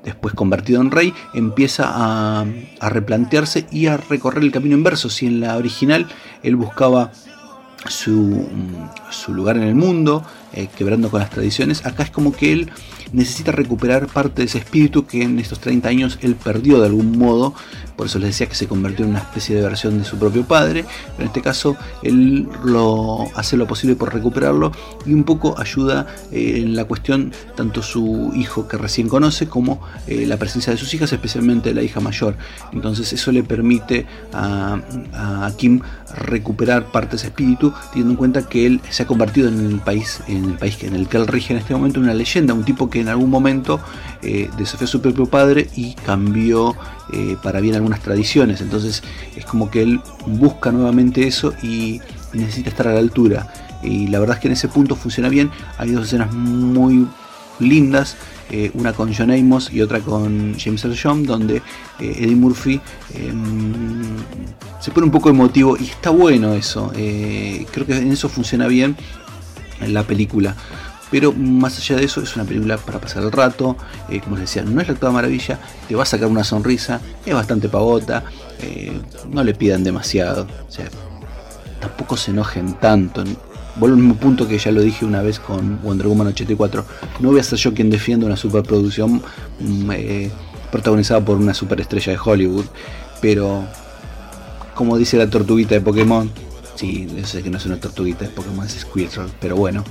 después 0.04 0.34
convertido 0.34 0.82
en 0.82 0.92
rey, 0.92 1.14
empieza 1.34 1.86
a, 1.88 2.46
replantearse 2.90 3.68
y 3.72 3.88
a 3.88 3.98
recorrer 3.98 4.44
el 4.44 4.52
camino 4.52 4.76
inverso. 4.76 5.10
Si 5.10 5.28
en 5.28 5.40
la 5.40 5.58
original 5.58 6.08
él 6.44 6.56
buscaba 6.56 7.12
su, 7.88 8.48
su 9.10 9.34
lugar 9.34 9.58
en 9.58 9.64
el 9.64 9.76
mundo, 9.76 10.24
quebrando 10.78 11.10
con 11.10 11.20
las 11.20 11.30
tradiciones, 11.30 11.86
acá 11.86 12.04
es 12.04 12.10
como 12.10 12.32
que 12.32 12.52
él 12.52 12.72
necesita 13.12 13.52
recuperar 13.52 14.08
parte 14.08 14.42
de 14.42 14.48
ese 14.48 14.60
espíritu 14.60 15.06
que 15.06 15.24
en 15.24 15.40
estos 15.40 15.60
30 15.60 15.90
años 15.90 16.20
él 16.22 16.36
perdió 16.36 16.80
de 16.80 16.88
algún 16.88 17.18
modo, 17.18 17.54
por 17.96 18.08
eso 18.08 18.20
les 18.20 18.30
decía 18.30 18.48
que 18.48 18.56
se 18.56 18.68
convirtió 18.68 19.06
en 19.06 19.12
una 19.12 19.20
especie 19.20 19.56
de 19.56 19.62
versión 19.62 19.98
de 20.00 20.06
su 20.06 20.18
propio 20.18 20.44
padre, 20.44 20.86
en 21.18 21.26
este 21.26 21.42
caso 21.42 21.76
él 22.04 22.48
lo 22.64 23.28
hace 23.36 23.58
lo 23.58 23.68
posible 23.68 23.96
por 23.96 24.14
recuperarlo 24.14 24.72
y 25.06 25.14
un 25.14 25.24
poco 25.24 25.60
ayuda 25.60 26.08
eh, 26.32 26.58
en 26.58 26.76
la 26.76 26.86
cuestión 26.86 27.32
tanto 27.56 27.82
su 27.82 28.32
hijo 28.36 28.68
que 28.68 28.78
recién 28.78 29.10
conoce 29.10 29.48
como 29.48 29.82
eh, 30.08 30.26
la 30.26 30.38
presencia 30.38 30.72
de 30.72 30.78
sus 30.78 30.94
hijas, 30.94 31.12
especialmente 31.12 31.74
la 31.74 31.82
hija 31.82 32.00
mayor. 32.00 32.36
Entonces 32.72 33.12
eso 33.14 33.32
le 33.32 33.44
permite 33.44 34.06
a, 34.34 34.80
Kim 35.58 35.82
recuperar 36.16 36.92
parte 36.92 37.12
de 37.12 37.16
ese 37.18 37.28
espíritu, 37.28 37.74
teniendo 37.92 38.12
en 38.12 38.18
cuenta 38.18 38.48
que 38.48 38.66
él 38.66 38.82
se 38.90 39.04
ha 39.04 39.08
convertido 39.08 39.50
en 39.50 39.60
el 39.60 39.80
país, 39.80 40.22
el 40.46 40.58
país 40.58 40.82
en 40.84 40.96
el 40.96 41.08
que 41.08 41.18
él 41.18 41.28
rige 41.28 41.54
en 41.54 41.60
este 41.60 41.74
momento, 41.74 42.00
una 42.00 42.14
leyenda, 42.14 42.54
un 42.54 42.64
tipo 42.64 42.90
que 42.90 43.00
en 43.02 43.08
algún 43.08 43.30
momento 43.30 43.80
eh, 44.22 44.50
desafió 44.58 44.86
a 44.86 44.88
su 44.88 45.02
propio 45.02 45.26
padre 45.26 45.70
y 45.76 45.94
cambió 45.94 46.76
eh, 47.14 47.38
para 47.42 47.60
bien 47.60 47.76
algunas 47.76 48.02
tradiciones. 48.02 48.62
Entonces 48.62 49.04
es 49.36 49.46
como 49.46 49.70
que 49.70 49.82
él 49.82 50.02
busca 50.26 50.72
nuevamente 50.72 51.28
eso 51.28 51.54
y, 51.64 52.02
necesita 52.32 52.70
estar 52.70 52.88
a 52.88 52.94
la 52.94 53.00
altura. 53.00 53.52
Y 53.82 54.08
la 54.08 54.20
verdad 54.20 54.36
es 54.36 54.42
que 54.42 54.48
en 54.50 54.54
ese 54.54 54.68
punto 54.68 54.96
funciona 54.96 55.30
bien. 55.30 55.50
Hay 55.80 55.92
dos 55.92 56.06
escenas 56.06 56.32
muy 56.32 57.08
lindas. 57.60 58.18
Eh, 58.52 58.72
una 58.74 58.94
con 58.94 59.14
John 59.14 59.32
Amos 59.32 59.72
y 59.72 59.82
otra 59.82 60.00
con 60.00 60.56
James 60.58 60.84
Earl 60.84 60.98
Jones, 61.02 61.28
donde 61.28 61.62
Eddie 62.00 62.36
Murphy 62.36 62.82
em, 63.14 64.18
se 64.80 64.90
pone 64.90 65.06
un 65.06 65.12
poco 65.12 65.30
emotivo 65.30 65.78
y 65.78 65.84
está 65.84 66.10
bueno 66.10 66.54
eso. 66.54 66.92
creo 66.92 67.86
que 67.86 67.98
en 67.98 68.12
eso 68.12 68.28
funciona 68.28 68.68
bien 68.68 68.96
en 69.29 69.29
la 69.88 70.04
película. 70.04 70.56
Pero 71.12 71.34
más 71.34 71.78
allá 71.78 71.96
de 71.96 72.06
eso, 72.06 72.22
es 72.22 72.36
una 72.36 72.46
película 72.46 72.78
para 72.78 73.00
pasar 73.00 73.24
el 73.24 73.32
rato. 73.32 73.76
Eh, 74.10 74.20
como 74.20 74.36
les 74.36 74.46
decía, 74.46 74.64
no 74.64 74.80
es 74.80 74.88
la 74.88 74.94
octava 74.94 75.14
maravilla, 75.14 75.60
te 75.88 75.96
va 75.96 76.04
a 76.04 76.06
sacar 76.06 76.28
una 76.28 76.44
sonrisa, 76.44 77.02
es 77.26 77.34
bastante 77.34 77.68
pavota. 77.68 78.24
Eh, 78.62 79.00
no 79.32 79.44
le 79.44 79.54
pidan 79.54 79.84
demasiado, 79.84 80.48
tampoco 81.80 82.18
se 82.18 82.32
enojen 82.32 82.74
tanto. 82.74 83.24
vuelvo 83.78 83.96
al 83.96 84.02
mismo 84.02 84.16
punto 84.16 84.48
que 84.48 84.58
ya 84.58 84.72
lo 84.72 84.82
dije 84.82 85.06
una 85.06 85.22
vez 85.22 85.40
con 85.40 85.82
Wonder 85.82 86.08
Woman 86.08 86.28
84. 86.28 86.86
No 87.22 87.30
voy 87.30 87.40
a 87.40 87.44
ser 87.44 87.58
yo 87.58 87.74
quien 87.74 87.90
defienda 87.90 88.26
una 88.26 88.38
superproducción 88.38 89.22
mm, 89.60 89.92
eh, 89.94 90.32
protagonizada 90.72 91.24
por 91.24 91.38
una 91.38 91.54
superestrella 91.54 92.12
de 92.12 92.20
Hollywood, 92.24 92.66
pero 93.22 93.66
como 94.76 94.98
dice 94.98 95.18
la 95.18 95.30
tortuguita 95.30 95.76
de 95.76 95.82
Pokémon, 95.82 96.32
sí, 96.80 97.08
yo 97.14 97.26
sé 97.26 97.44
que 97.44 97.50
no 97.50 97.58
es 97.58 97.66
una 97.66 97.78
tortuguita 97.78 98.24
de 98.24 98.32
Pokémon, 98.32 98.66
es 98.66 98.80
Squirtle, 98.80 99.26
pero 99.42 99.58
bueno, 99.58 99.84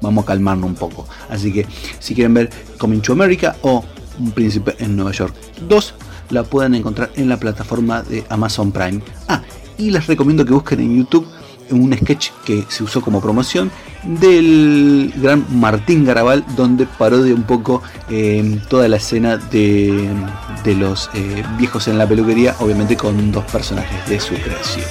vamos 0.00 0.24
a 0.24 0.28
calmarnos 0.28 0.70
un 0.70 0.74
poco. 0.74 1.06
Así 1.28 1.52
que 1.52 1.66
si 1.98 2.14
quieren 2.14 2.32
ver 2.32 2.50
Coming 2.78 3.02
to 3.02 3.12
America 3.12 3.56
o 3.60 3.84
Un 4.18 4.30
Príncipe 4.30 4.74
en 4.78 4.96
Nueva 4.96 5.12
York 5.12 5.34
2, 5.68 5.94
la 6.30 6.44
pueden 6.44 6.74
encontrar 6.74 7.10
en 7.16 7.28
la 7.28 7.36
plataforma 7.38 8.02
de 8.02 8.24
Amazon 8.30 8.72
Prime. 8.72 9.02
Ah, 9.28 9.42
y 9.76 9.90
les 9.90 10.06
recomiendo 10.06 10.46
que 10.46 10.54
busquen 10.54 10.80
en 10.80 10.96
YouTube 10.96 11.26
un 11.70 11.94
sketch 11.94 12.30
que 12.44 12.64
se 12.68 12.84
usó 12.84 13.00
como 13.00 13.20
promoción 13.20 13.70
del 14.04 15.12
gran 15.16 15.44
Martín 15.58 16.04
Garabal 16.04 16.44
donde 16.56 16.86
parodia 16.86 17.34
un 17.34 17.44
poco 17.44 17.82
eh, 18.10 18.60
toda 18.68 18.86
la 18.86 18.96
escena 18.96 19.38
de, 19.38 20.10
de 20.62 20.74
los 20.74 21.08
eh, 21.14 21.42
viejos 21.58 21.88
en 21.88 21.96
la 21.96 22.06
peluquería 22.06 22.54
obviamente 22.60 22.98
con 22.98 23.32
dos 23.32 23.44
personajes 23.44 24.06
de 24.10 24.20
su 24.20 24.34
creación 24.34 24.84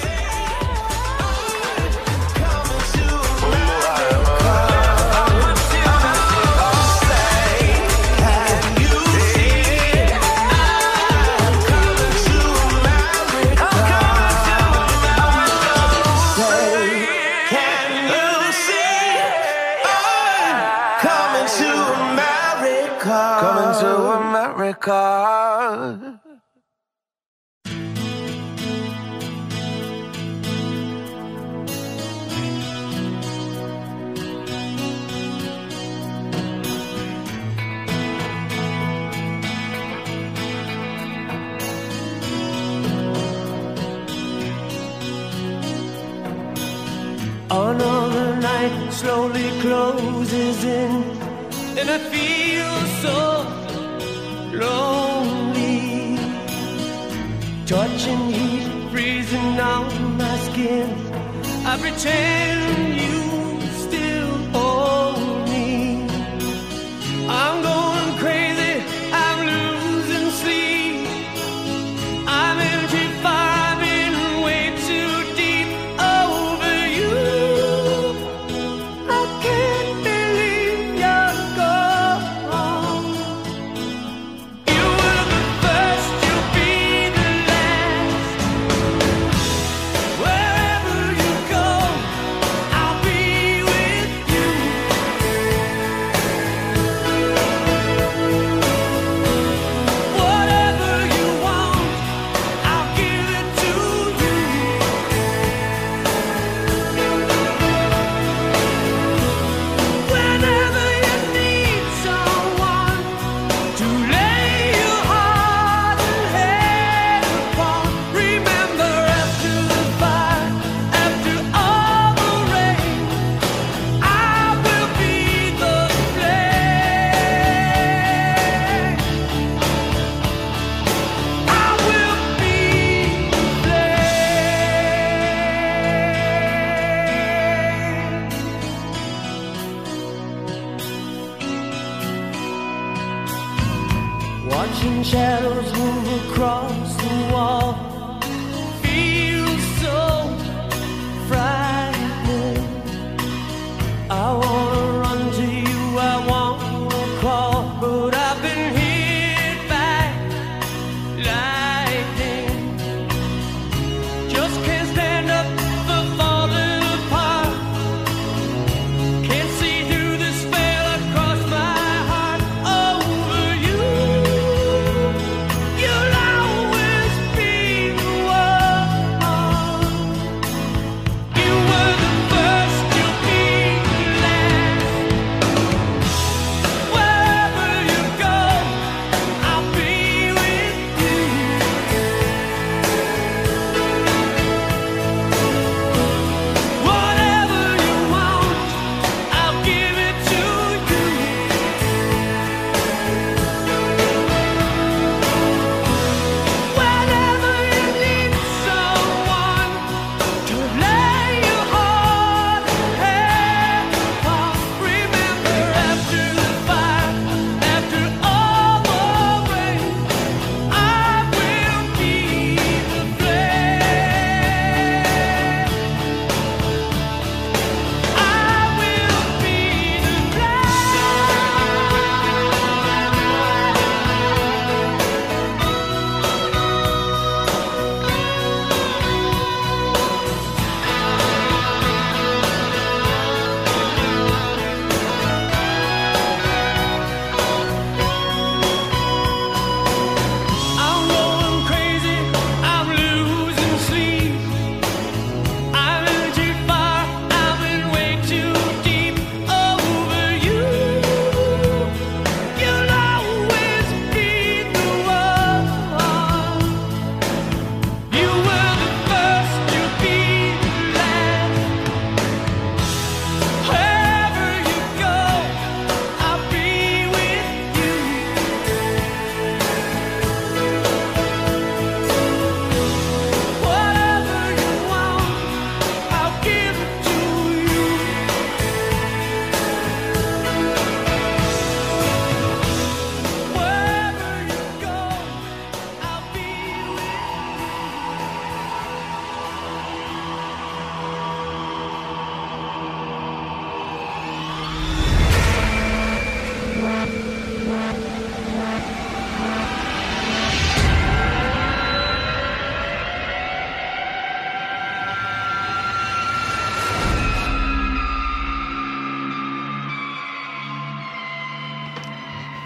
slowly 48.94 49.50
closes 49.60 50.64
in, 50.64 50.92
and 51.80 51.90
I 51.90 52.00
feel 52.14 52.74
so 53.04 53.18
lonely. 54.64 56.18
Touching 57.66 58.24
heat 58.38 58.68
freezing 58.92 59.60
on 59.60 60.18
my 60.18 60.36
skin. 60.48 60.88
I 61.66 61.74
pretend 61.78 63.02
you 63.02 63.13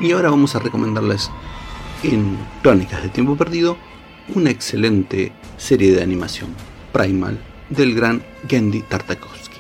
Y 0.08 0.13
ahora 0.13 0.30
vamos 0.30 0.56
a 0.56 0.60
recomendarles 0.60 1.30
en 2.02 2.38
Crónicas 2.63 3.04
de 3.04 3.10
Tiempo 3.10 3.36
Perdido 3.36 3.76
una 4.34 4.52
excelente 4.52 5.34
serie 5.58 5.91
de 5.91 6.02
animación, 6.02 6.52
Primal, 6.93 7.38
del 7.70 7.93
gran 7.93 8.24
Gendy 8.48 8.84
Tartakovsky. 8.84 9.58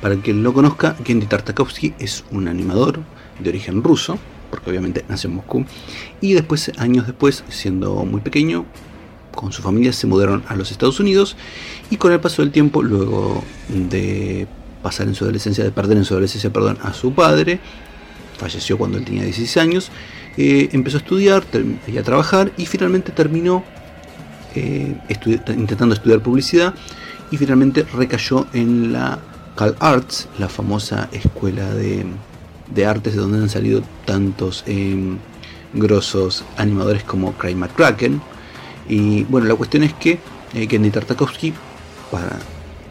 Para 0.00 0.16
quien 0.16 0.42
lo 0.42 0.54
conozca, 0.54 0.96
Gendy 1.04 1.26
Tartakovsky 1.26 1.92
es 1.98 2.24
un 2.30 2.48
animador 2.48 3.00
de 3.40 3.50
origen 3.50 3.84
ruso, 3.84 4.18
porque 4.48 4.70
obviamente 4.70 5.04
nació 5.06 5.28
en 5.28 5.36
Moscú, 5.36 5.66
y 6.22 6.32
después, 6.32 6.72
años 6.78 7.06
después, 7.06 7.44
siendo 7.50 7.94
muy 8.06 8.22
pequeño, 8.22 8.64
con 9.34 9.52
su 9.52 9.60
familia 9.60 9.92
se 9.92 10.06
mudaron 10.06 10.44
a 10.48 10.56
los 10.56 10.70
Estados 10.70 10.98
Unidos 10.98 11.36
y 11.90 11.98
con 11.98 12.10
el 12.10 12.20
paso 12.20 12.40
del 12.40 12.52
tiempo, 12.52 12.82
luego 12.82 13.44
de 13.68 14.48
pasar 14.82 15.08
en 15.08 15.14
su 15.14 15.24
adolescencia, 15.24 15.62
de 15.62 15.72
perder 15.72 15.98
en 15.98 16.06
su 16.06 16.14
adolescencia, 16.14 16.50
perdón, 16.50 16.78
a 16.82 16.94
su 16.94 17.12
padre, 17.12 17.60
falleció 18.40 18.78
cuando 18.78 18.98
él 18.98 19.04
tenía 19.04 19.22
16 19.22 19.56
años, 19.58 19.90
eh, 20.36 20.68
empezó 20.72 20.96
a 20.96 21.00
estudiar 21.00 21.44
y 21.86 21.98
a 21.98 22.02
trabajar 22.02 22.50
y 22.56 22.66
finalmente 22.66 23.12
terminó 23.12 23.62
eh, 24.54 24.96
intentando 25.48 25.94
estudiar 25.94 26.20
publicidad 26.20 26.74
y 27.30 27.36
finalmente 27.36 27.84
recayó 27.94 28.46
en 28.52 28.92
la 28.92 29.18
Cal 29.56 29.76
Arts, 29.78 30.28
la 30.38 30.48
famosa 30.48 31.08
escuela 31.12 31.72
de, 31.74 32.04
de 32.74 32.86
artes 32.86 33.14
de 33.14 33.20
donde 33.20 33.38
han 33.38 33.48
salido 33.48 33.82
tantos 34.06 34.64
eh, 34.66 35.16
grosos 35.72 36.44
animadores 36.56 37.04
como 37.04 37.32
Craig 37.34 37.56
McCracken. 37.56 38.20
Y 38.88 39.24
bueno, 39.24 39.46
la 39.46 39.54
cuestión 39.54 39.82
es 39.82 39.94
que 39.94 40.18
eh, 40.54 40.66
Kenny 40.66 40.90
Tartakovsky, 40.90 41.52
para 42.10 42.38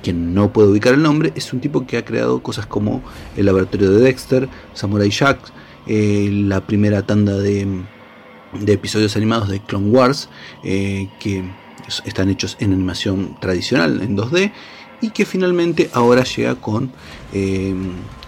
quien 0.01 0.33
no 0.33 0.51
puede 0.53 0.69
ubicar 0.69 0.93
el 0.93 1.03
nombre, 1.03 1.33
es 1.35 1.53
un 1.53 1.59
tipo 1.59 1.85
que 1.85 1.97
ha 1.97 2.05
creado 2.05 2.41
cosas 2.41 2.65
como 2.65 3.01
el 3.35 3.45
laboratorio 3.45 3.91
de 3.91 4.01
Dexter, 4.01 4.49
Samurai 4.73 5.09
Jack, 5.09 5.39
eh, 5.87 6.29
la 6.31 6.61
primera 6.61 7.01
tanda 7.03 7.37
de, 7.37 7.67
episodios 8.67 9.15
animados 9.15 9.49
de 9.49 9.59
Clone 9.61 9.89
Wars, 9.89 10.29
eh, 10.63 11.09
que 11.19 11.43
están 12.05 12.29
hechos 12.29 12.57
en 12.59 12.73
animación 12.73 13.37
tradicional, 13.39 14.01
en 14.01 14.15
2D, 14.15 14.51
y 15.01 15.09
que 15.11 15.25
finalmente 15.25 15.89
ahora 15.93 16.23
llega 16.23 16.55
con 16.55 16.91
eh, 17.33 17.73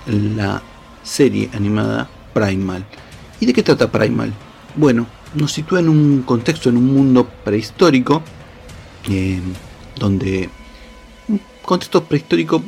la 0.08 0.62
serie 1.04 1.50
animada 1.54 2.10
Primal. 2.34 2.86
¿Y 3.40 3.46
de 3.46 3.54
qué 3.54 3.64
trata 3.64 3.92
Primal? 3.92 4.34
Bueno, 4.76 5.08
nos 5.36 5.52
sitúa 5.52 5.80
en 5.80 5.90
un 5.90 6.22
contexto, 6.24 6.70
en 6.70 6.78
un 6.78 6.94
mundo 6.94 7.28
prehistórico, 7.44 8.22
eh, 9.10 9.40
donde 9.98 10.50
contexto 11.64 12.04
prehistórico 12.04 12.64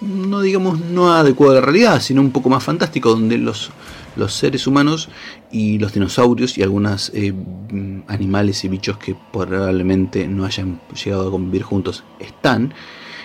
no 0.00 0.40
digamos 0.40 0.80
no 0.80 1.12
adecuado 1.12 1.52
a 1.52 1.54
la 1.56 1.60
realidad, 1.60 2.00
sino 2.00 2.20
un 2.20 2.30
poco 2.30 2.48
más 2.48 2.62
fantástico, 2.62 3.10
donde 3.10 3.38
los, 3.38 3.70
los 4.16 4.34
seres 4.34 4.66
humanos 4.66 5.08
y 5.50 5.78
los 5.78 5.92
dinosaurios 5.94 6.58
y 6.58 6.62
algunos 6.62 7.10
eh, 7.14 7.32
animales 8.08 8.64
y 8.64 8.68
bichos 8.68 8.98
que 8.98 9.16
probablemente 9.32 10.26
no 10.28 10.44
hayan 10.44 10.80
llegado 11.02 11.28
a 11.28 11.30
convivir 11.30 11.62
juntos 11.62 12.04
están. 12.20 12.74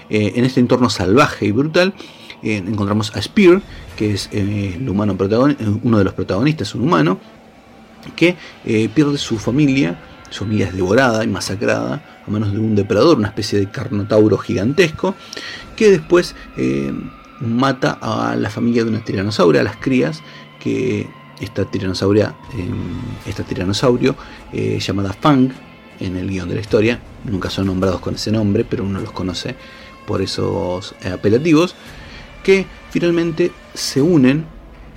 Eh, 0.09 0.33
en 0.35 0.45
este 0.45 0.59
entorno 0.59 0.89
salvaje 0.89 1.45
y 1.45 1.51
brutal 1.51 1.93
eh, 2.41 2.57
encontramos 2.57 3.15
a 3.15 3.21
Spear, 3.21 3.61
que 3.95 4.13
es 4.13 4.29
el 4.31 4.87
humano 4.89 5.15
uno 5.83 5.97
de 5.97 6.03
los 6.03 6.13
protagonistas, 6.13 6.73
un 6.73 6.81
humano, 6.81 7.19
que 8.15 8.37
pierde 8.63 9.17
su 9.17 9.37
familia, 9.37 9.99
su 10.29 10.45
familia 10.45 10.67
es 10.67 10.75
devorada 10.75 11.23
y 11.23 11.27
masacrada 11.27 12.03
a 12.25 12.31
manos 12.31 12.51
de 12.51 12.59
un 12.59 12.75
depredador, 12.75 13.17
una 13.17 13.29
especie 13.29 13.59
de 13.59 13.69
carnotauro 13.69 14.37
gigantesco, 14.37 15.15
que 15.75 15.91
después 15.91 16.35
eh, 16.57 16.93
mata 17.39 17.97
a 18.01 18.35
la 18.35 18.49
familia 18.49 18.83
de 18.83 18.89
una 18.89 19.03
tiranosauria, 19.03 19.61
a 19.61 19.63
las 19.63 19.77
crías, 19.77 20.21
que 20.59 21.09
esta 21.39 21.65
tiranosauria, 21.65 22.35
eh, 22.57 22.69
esta 23.25 23.43
tiranosaurio 23.43 24.15
llamada 24.51 25.13
Fang 25.13 25.51
en 25.99 26.17
el 26.17 26.29
guion 26.29 26.49
de 26.49 26.55
la 26.55 26.61
historia, 26.61 26.99
nunca 27.23 27.49
son 27.49 27.67
nombrados 27.67 27.99
con 28.01 28.15
ese 28.15 28.31
nombre, 28.31 28.65
pero 28.65 28.83
uno 28.83 28.99
los 28.99 29.11
conoce 29.11 29.55
por 30.05 30.21
esos 30.21 30.95
apelativos, 31.05 31.75
que 32.43 32.65
finalmente 32.89 33.51
se 33.73 34.01
unen 34.01 34.45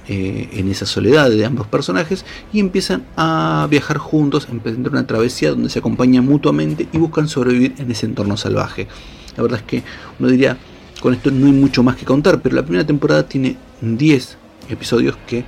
eh, 0.09 0.49
en 0.55 0.69
esa 0.69 0.85
soledad 0.85 1.31
de 1.31 1.45
ambos 1.45 1.69
personajes 1.69 2.25
y 2.53 2.59
empiezan 2.59 3.05
a 3.17 3.69
viajar 3.71 3.99
juntos, 3.99 4.49
emprender 4.51 4.91
una 4.91 5.07
travesía 5.07 5.51
donde 5.51 5.69
se 5.71 5.79
acompañan 5.79 6.27
mutuamente 6.27 6.89
y 6.93 6.99
buscan 6.99 7.29
sobrevivir 7.29 7.75
en 7.79 7.91
ese 7.91 8.07
entorno 8.07 8.37
salvaje. 8.37 8.89
La 9.37 9.43
verdad 9.45 9.61
es 9.61 9.67
que 9.67 9.83
uno 10.19 10.29
diría, 10.29 10.59
con 11.01 11.15
esto 11.15 11.31
no 11.31 11.47
hay 11.47 11.53
mucho 11.53 11.83
más 11.83 11.97
que 11.97 12.05
contar, 12.05 12.43
pero 12.43 12.57
la 12.57 12.63
primera 12.63 12.87
temporada 12.87 13.29
tiene 13.29 13.57
10 13.81 14.39
episodios 14.71 15.17
que 15.27 15.45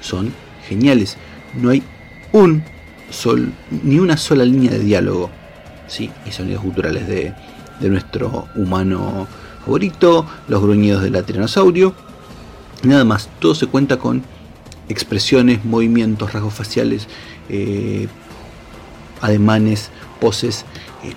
son 0.00 0.32
geniales. 0.68 1.16
No 1.54 1.70
hay 1.70 1.82
un 2.32 2.62
sol, 3.10 3.52
ni 3.82 3.98
una 3.98 4.16
sola 4.16 4.44
línea 4.44 4.70
de 4.70 4.80
diálogo. 4.80 5.30
Sí, 5.86 6.10
y 6.26 6.30
sonidos 6.30 6.62
culturales 6.62 7.08
de, 7.08 7.34
de 7.80 7.88
nuestro 7.88 8.46
humano 8.54 9.26
favorito, 9.64 10.26
los 10.48 10.62
gruñidos 10.62 11.02
del 11.02 11.24
tiranosaurio. 11.24 11.94
Nada 12.82 13.04
más, 13.04 13.28
todo 13.40 13.54
se 13.54 13.66
cuenta 13.66 13.98
con 13.98 14.22
expresiones, 14.88 15.64
movimientos, 15.64 16.32
rasgos 16.32 16.54
faciales, 16.54 17.08
eh, 17.48 18.08
ademanes, 19.20 19.90
poses, 20.20 20.64
eh, 21.04 21.14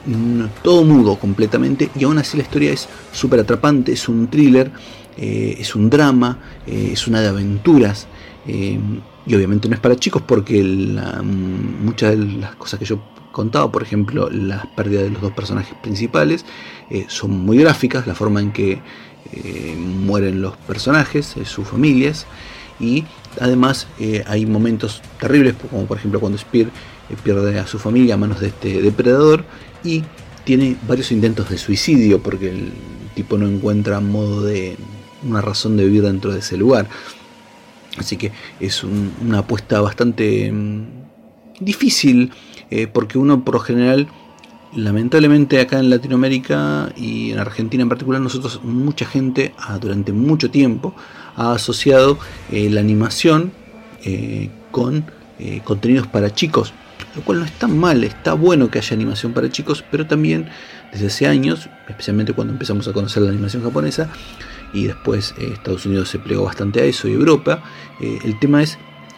todo 0.64 0.84
mudo 0.84 1.18
completamente. 1.18 1.90
Y 1.96 2.04
aún 2.04 2.18
así 2.18 2.38
la 2.38 2.44
historia 2.44 2.72
es 2.72 2.88
súper 3.12 3.40
atrapante, 3.40 3.92
es 3.92 4.10
un 4.10 4.28
thriller, 4.28 4.72
eh, 5.18 5.56
es 5.60 5.76
un 5.76 5.90
drama, 5.90 6.40
es 6.66 7.08
una 7.08 7.22
de 7.22 7.28
aventuras 7.28 8.08
y 8.48 9.36
obviamente 9.36 9.70
no 9.70 9.76
es 9.76 9.82
para 9.82 9.96
chicos 9.96 10.24
porque 10.26 10.64
la, 10.64 11.22
muchas 11.22 12.18
de 12.18 12.26
las 12.40 12.56
cosas 12.56 12.80
que 12.80 12.86
yo 12.86 13.00
contaba, 13.32 13.72
por 13.72 13.84
ejemplo, 13.84 14.30
las 14.32 14.66
pérdidas 14.68 15.04
de 15.04 15.10
los 15.12 15.22
dos 15.22 15.32
personajes 15.34 15.76
principales, 15.84 16.44
son 17.08 17.32
muy 17.32 17.58
gráficas, 17.60 18.08
la 18.08 18.16
forma 18.16 18.42
en 18.42 18.52
que 18.52 18.82
eh, 19.34 19.76
mueren 19.78 20.42
los 20.42 20.58
personajes, 20.58 21.38
eh, 21.38 21.46
sus 21.46 21.68
familias, 21.68 22.26
y 22.80 23.06
además 23.40 23.88
eh, 24.00 24.24
hay 24.28 24.46
momentos 24.46 25.02
terribles, 25.20 25.56
como 25.70 25.86
por 25.86 25.98
ejemplo 25.98 26.20
cuando 26.20 26.38
Spear 26.38 26.68
pierde 27.24 27.60
a 27.60 27.68
su 27.68 27.80
familia 27.80 28.16
a 28.16 28.18
manos 28.18 28.40
de 28.40 28.48
este 28.48 28.82
depredador 28.82 29.46
y 29.84 30.04
tiene 30.44 30.76
varios 30.88 31.12
intentos 31.12 31.50
de 31.50 31.58
suicidio 31.58 32.22
porque 32.22 32.50
el 32.50 32.72
tipo 33.16 33.38
no 33.38 33.48
encuentra 33.48 34.00
modo 34.00 34.44
de 34.44 34.78
una 35.24 35.42
razón 35.42 35.78
de 35.78 35.86
vivir 35.86 36.04
dentro 36.04 36.32
de 36.32 36.40
ese 36.40 36.58
lugar. 36.58 36.88
Así 37.98 38.16
que 38.18 38.32
es 38.60 38.84
un, 38.84 39.14
una 39.22 39.40
apuesta 39.40 39.82
bastante 39.82 40.52
mmm, 40.52 40.86
difícil 41.60 42.32
porque 42.94 43.18
uno 43.18 43.44
por 43.44 43.56
lo 43.56 43.60
general 43.60 44.08
lamentablemente 44.74 45.60
acá 45.60 45.80
en 45.80 45.90
Latinoamérica 45.90 46.92
y 46.96 47.32
en 47.32 47.40
Argentina 47.40 47.84
en 47.84 47.90
particular 47.90 48.22
nosotros 48.22 48.62
mucha 48.64 49.06
gente 49.06 49.54
ah, 49.58 49.78
durante 49.80 50.14
mucho 50.14 50.50
tiempo 50.50 50.96
ha 51.36 51.54
asociado 51.54 52.18
eh, 52.52 52.70
la 52.70 52.80
animación 52.80 53.52
eh, 54.04 54.50
con 54.72 55.06
eh, 55.40 55.62
contenidos 55.64 56.08
para 56.08 56.34
chicos 56.34 56.74
lo 57.16 57.24
cual 57.24 57.40
no 57.40 57.46
está 57.46 57.68
mal, 57.68 58.06
está 58.06 58.34
bueno 58.34 58.72
que 58.72 58.78
haya 58.78 58.94
animación 58.94 59.34
para 59.34 59.50
chicos, 59.50 59.84
pero 59.92 60.08
también 60.08 60.48
desde 60.94 61.08
hace 61.08 61.28
años, 61.28 61.68
especialmente 61.90 62.32
cuando 62.32 62.54
empezamos 62.54 62.88
a 62.88 62.94
conocer 62.94 63.24
la 63.24 63.30
animación 63.32 63.64
japonesa 63.64 64.08
y 64.72 64.86
después 64.86 65.36
Estados 65.38 65.86
Unidos 65.86 66.08
se 66.08 66.20
plegó 66.20 66.46
bastante 66.46 66.80
a 66.80 66.86
eso 66.86 67.10
y 67.10 67.14
Europa, 67.14 67.64
el 68.00 68.40
tema 68.40 68.64
es 68.64 68.78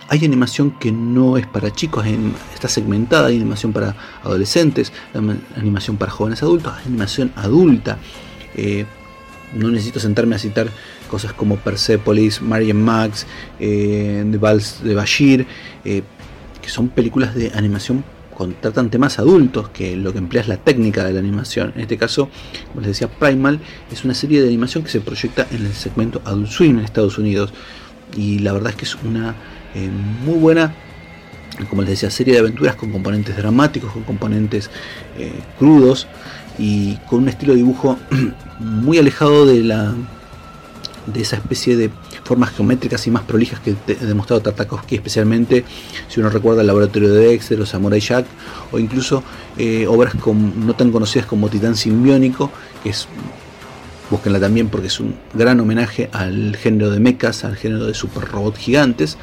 hay 0.09 0.25
animación 0.25 0.71
que 0.71 0.91
no 0.91 1.37
es 1.37 1.47
para 1.47 1.71
chicos, 1.71 2.05
está 2.53 2.67
segmentada, 2.67 3.27
hay 3.27 3.37
animación 3.37 3.73
para 3.73 3.95
adolescentes, 4.23 4.91
animación 5.55 5.97
para 5.97 6.11
jóvenes 6.11 6.43
adultos, 6.43 6.73
animación 6.85 7.31
adulta. 7.35 7.97
Eh, 8.55 8.85
no 9.53 9.69
necesito 9.69 9.99
sentarme 9.99 10.35
a 10.35 10.39
citar 10.39 10.67
cosas 11.09 11.33
como 11.33 11.57
Persepolis, 11.57 12.41
Marian 12.41 12.81
Max, 12.81 13.25
eh, 13.59 14.25
The 14.29 14.37
Vals 14.37 14.83
de 14.83 14.95
Bashir, 14.95 15.45
eh, 15.85 16.01
que 16.61 16.69
son 16.69 16.89
películas 16.89 17.35
de 17.35 17.51
animación 17.53 18.03
con, 18.33 18.55
tratan 18.55 18.89
temas 18.89 19.19
adultos, 19.19 19.69
que 19.69 19.95
lo 19.95 20.11
que 20.11 20.17
emplea 20.17 20.41
es 20.41 20.47
la 20.47 20.57
técnica 20.57 21.03
de 21.03 21.13
la 21.13 21.19
animación. 21.19 21.71
En 21.75 21.81
este 21.81 21.97
caso, 21.97 22.29
como 22.69 22.81
les 22.81 22.87
decía, 22.89 23.07
Primal 23.07 23.59
es 23.91 24.03
una 24.03 24.15
serie 24.15 24.41
de 24.41 24.47
animación 24.47 24.83
que 24.83 24.89
se 24.89 25.01
proyecta 25.01 25.45
en 25.51 25.65
el 25.65 25.73
segmento 25.73 26.21
Adult 26.25 26.49
Swim 26.49 26.79
en 26.79 26.85
Estados 26.85 27.17
Unidos. 27.17 27.53
Y 28.17 28.39
la 28.39 28.53
verdad 28.53 28.71
es 28.71 28.75
que 28.75 28.85
es 28.85 28.95
una 29.03 29.35
eh, 29.75 29.89
muy 30.25 30.35
buena, 30.35 30.73
como 31.69 31.81
les 31.81 31.91
decía, 31.91 32.09
serie 32.09 32.33
de 32.33 32.39
aventuras 32.39 32.75
con 32.75 32.91
componentes 32.91 33.35
dramáticos, 33.35 33.91
con 33.91 34.03
componentes 34.03 34.69
eh, 35.17 35.31
crudos 35.57 36.07
y 36.57 36.95
con 37.09 37.19
un 37.19 37.29
estilo 37.29 37.53
de 37.53 37.57
dibujo 37.57 37.97
muy 38.59 38.97
alejado 38.97 39.45
de 39.45 39.63
la 39.63 39.93
de 41.05 41.21
esa 41.21 41.35
especie 41.35 41.75
de 41.75 41.89
formas 42.23 42.51
geométricas 42.51 43.05
y 43.07 43.11
más 43.11 43.23
prolijas 43.23 43.59
que 43.59 43.71
ha 43.71 44.05
demostrado 44.05 44.41
Tartakovsky, 44.41 44.95
especialmente 44.95 45.65
si 46.07 46.19
uno 46.19 46.29
recuerda 46.29 46.61
el 46.61 46.67
laboratorio 46.67 47.11
de 47.11 47.27
Dexter 47.27 47.59
o 47.59 47.65
Samurai 47.65 47.99
Jack, 47.99 48.25
o 48.71 48.79
incluso 48.79 49.23
eh, 49.57 49.85
obras 49.87 50.15
con, 50.15 50.65
no 50.65 50.73
tan 50.75 50.91
conocidas 50.91 51.25
como 51.25 51.49
Titán 51.49 51.75
Simbiónico, 51.75 52.51
que 52.81 52.91
es 52.91 53.07
búsquenla 54.09 54.39
también 54.39 54.69
porque 54.69 54.87
es 54.87 54.99
un 54.99 55.15
gran 55.33 55.59
homenaje 55.59 56.09
al 56.13 56.55
género 56.55 56.91
de 56.91 56.99
mechas, 56.99 57.43
al 57.43 57.55
género 57.55 57.85
de 57.85 57.93
super 57.93 58.23
robots 58.23 58.59
gigantes. 58.59 59.17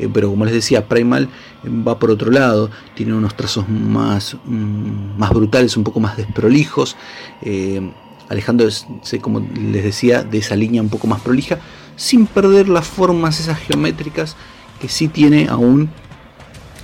Eh, 0.00 0.08
pero 0.12 0.30
como 0.30 0.44
les 0.44 0.54
decía, 0.54 0.88
Primal 0.88 1.28
eh, 1.62 1.68
va 1.68 1.98
por 1.98 2.10
otro 2.10 2.30
lado, 2.30 2.70
tiene 2.94 3.14
unos 3.14 3.36
trazos 3.36 3.68
más, 3.68 4.36
mm, 4.44 5.18
más 5.18 5.30
brutales, 5.30 5.76
un 5.76 5.84
poco 5.84 6.00
más 6.00 6.16
desprolijos, 6.16 6.96
eh, 7.42 7.92
alejándose, 8.28 8.86
como 9.20 9.46
les 9.54 9.84
decía, 9.84 10.22
de 10.22 10.38
esa 10.38 10.56
línea 10.56 10.80
un 10.80 10.88
poco 10.88 11.06
más 11.06 11.20
prolija, 11.20 11.58
sin 11.96 12.26
perder 12.26 12.68
las 12.68 12.86
formas 12.86 13.40
esas 13.40 13.58
geométricas 13.58 14.36
que 14.80 14.88
sí 14.88 15.08
tiene 15.08 15.48
aún. 15.48 15.90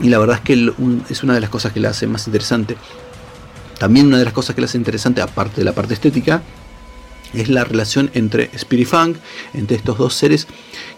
Y 0.00 0.10
la 0.10 0.18
verdad 0.18 0.36
es 0.36 0.42
que 0.42 0.72
es 1.08 1.22
una 1.22 1.34
de 1.34 1.40
las 1.40 1.48
cosas 1.48 1.72
que 1.72 1.80
la 1.80 1.90
hace 1.90 2.06
más 2.06 2.26
interesante. 2.26 2.76
También 3.78 4.08
una 4.08 4.18
de 4.18 4.24
las 4.24 4.34
cosas 4.34 4.54
que 4.54 4.60
la 4.60 4.66
hace 4.66 4.76
interesante, 4.76 5.22
aparte 5.22 5.56
de 5.60 5.64
la 5.64 5.72
parte 5.72 5.94
estética, 5.94 6.42
es 7.32 7.48
la 7.48 7.64
relación 7.64 8.10
entre 8.14 8.50
Spirit 8.54 8.88
Funk, 8.88 9.16
entre 9.54 9.76
estos 9.76 9.98
dos 9.98 10.14
seres 10.14 10.46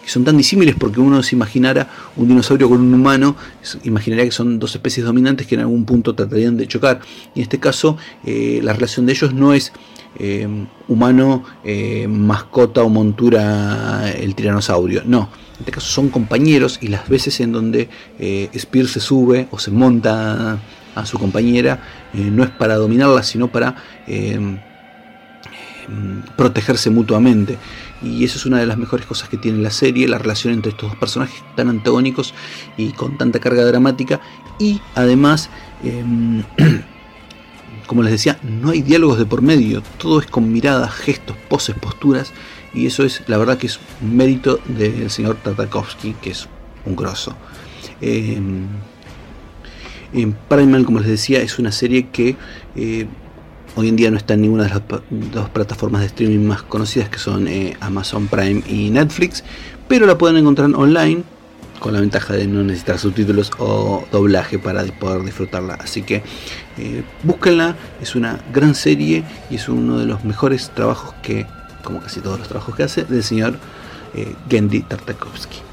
que 0.08 0.14
son 0.14 0.24
tan 0.24 0.38
disímiles 0.38 0.74
porque 0.74 1.00
uno 1.00 1.22
se 1.22 1.36
imaginara 1.36 1.86
un 2.16 2.28
dinosaurio 2.28 2.66
con 2.70 2.80
un 2.80 2.94
humano, 2.94 3.36
imaginaría 3.84 4.24
que 4.24 4.30
son 4.30 4.58
dos 4.58 4.74
especies 4.74 5.04
dominantes 5.04 5.46
que 5.46 5.54
en 5.54 5.60
algún 5.60 5.84
punto 5.84 6.14
tratarían 6.14 6.56
de 6.56 6.66
chocar. 6.66 7.00
Y 7.34 7.40
en 7.40 7.42
este 7.42 7.60
caso, 7.60 7.98
eh, 8.24 8.60
la 8.62 8.72
relación 8.72 9.04
de 9.04 9.12
ellos 9.12 9.34
no 9.34 9.52
es 9.52 9.70
eh, 10.18 10.48
humano, 10.88 11.44
eh, 11.62 12.08
mascota 12.08 12.82
o 12.84 12.88
montura 12.88 14.10
el 14.10 14.34
tiranosaurio, 14.34 15.02
no. 15.04 15.28
En 15.56 15.58
este 15.60 15.72
caso 15.72 15.88
son 15.88 16.08
compañeros 16.08 16.78
y 16.80 16.88
las 16.88 17.06
veces 17.06 17.38
en 17.40 17.52
donde 17.52 17.90
Spear 18.56 18.86
se 18.86 19.00
sube 19.00 19.48
o 19.50 19.58
se 19.58 19.70
monta 19.70 20.58
a 20.94 21.04
su 21.04 21.18
compañera 21.18 21.82
no 22.14 22.44
es 22.44 22.50
para 22.50 22.76
dominarla, 22.76 23.22
sino 23.22 23.48
para 23.48 23.76
protegerse 26.36 26.88
mutuamente. 26.90 27.58
Y 28.02 28.24
eso 28.24 28.38
es 28.38 28.46
una 28.46 28.58
de 28.58 28.66
las 28.66 28.78
mejores 28.78 29.06
cosas 29.06 29.28
que 29.28 29.36
tiene 29.36 29.58
la 29.58 29.70
serie, 29.70 30.06
la 30.06 30.18
relación 30.18 30.54
entre 30.54 30.70
estos 30.70 30.90
dos 30.90 30.98
personajes 30.98 31.42
tan 31.56 31.68
antagónicos 31.68 32.34
y 32.76 32.92
con 32.92 33.18
tanta 33.18 33.40
carga 33.40 33.64
dramática. 33.64 34.20
Y 34.58 34.80
además, 34.94 35.50
em, 35.82 36.42
como 37.86 38.02
les 38.02 38.12
decía, 38.12 38.38
no 38.42 38.70
hay 38.70 38.82
diálogos 38.82 39.18
de 39.18 39.26
por 39.26 39.42
medio, 39.42 39.82
todo 39.98 40.20
es 40.20 40.26
con 40.26 40.52
miradas, 40.52 40.92
gestos, 40.92 41.36
poses, 41.48 41.76
posturas. 41.76 42.32
Y 42.74 42.86
eso 42.86 43.04
es, 43.04 43.22
la 43.26 43.38
verdad, 43.38 43.58
que 43.58 43.66
es 43.66 43.80
un 44.02 44.16
mérito 44.16 44.60
del 44.66 45.10
señor 45.10 45.36
Tartakovsky, 45.36 46.14
que 46.20 46.30
es 46.30 46.48
un 46.84 46.94
grosso. 46.94 47.34
Eh, 48.00 48.40
Primal, 50.48 50.84
como 50.86 51.00
les 51.00 51.08
decía, 51.08 51.40
es 51.40 51.58
una 51.58 51.70
serie 51.70 52.08
que 52.08 52.36
eh, 52.76 53.06
Hoy 53.78 53.90
en 53.90 53.94
día 53.94 54.10
no 54.10 54.16
está 54.16 54.34
en 54.34 54.42
ninguna 54.42 54.64
de 54.64 54.70
las 54.70 54.82
dos 55.32 55.50
plataformas 55.50 56.00
de 56.00 56.08
streaming 56.08 56.44
más 56.44 56.62
conocidas 56.62 57.10
que 57.10 57.20
son 57.20 57.46
eh, 57.46 57.76
Amazon 57.78 58.26
Prime 58.26 58.60
y 58.66 58.90
Netflix, 58.90 59.44
pero 59.86 60.04
la 60.04 60.18
pueden 60.18 60.36
encontrar 60.36 60.68
online 60.74 61.22
con 61.78 61.92
la 61.92 62.00
ventaja 62.00 62.34
de 62.34 62.48
no 62.48 62.64
necesitar 62.64 62.98
subtítulos 62.98 63.52
o 63.58 64.04
doblaje 64.10 64.58
para 64.58 64.82
poder 64.82 65.22
disfrutarla. 65.22 65.74
Así 65.74 66.02
que 66.02 66.24
eh, 66.76 67.04
búsquenla, 67.22 67.76
es 68.02 68.16
una 68.16 68.40
gran 68.52 68.74
serie 68.74 69.22
y 69.48 69.54
es 69.54 69.68
uno 69.68 69.96
de 69.98 70.06
los 70.06 70.24
mejores 70.24 70.72
trabajos 70.74 71.14
que, 71.22 71.46
como 71.84 72.00
casi 72.00 72.18
todos 72.18 72.36
los 72.36 72.48
trabajos 72.48 72.74
que 72.74 72.82
hace, 72.82 73.04
del 73.04 73.22
señor 73.22 73.58
eh, 74.12 74.34
Gendy 74.50 74.82
Tartakovsky. 74.82 75.67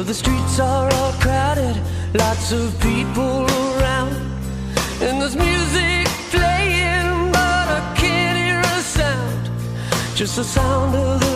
Well, 0.00 0.06
the 0.06 0.14
streets 0.14 0.58
are 0.58 0.90
all 0.94 1.12
crowded, 1.20 1.76
lots 2.14 2.52
of 2.52 2.72
people 2.80 3.44
around, 3.44 4.14
and 5.02 5.20
there's 5.20 5.36
music 5.36 6.06
playing, 6.30 7.32
but 7.32 7.66
I 7.78 7.94
can't 7.98 8.38
hear 8.38 8.60
a 8.60 8.80
sound. 8.80 9.50
Just 10.14 10.36
the 10.36 10.44
sound 10.44 10.94
of 10.96 11.20
the 11.20 11.29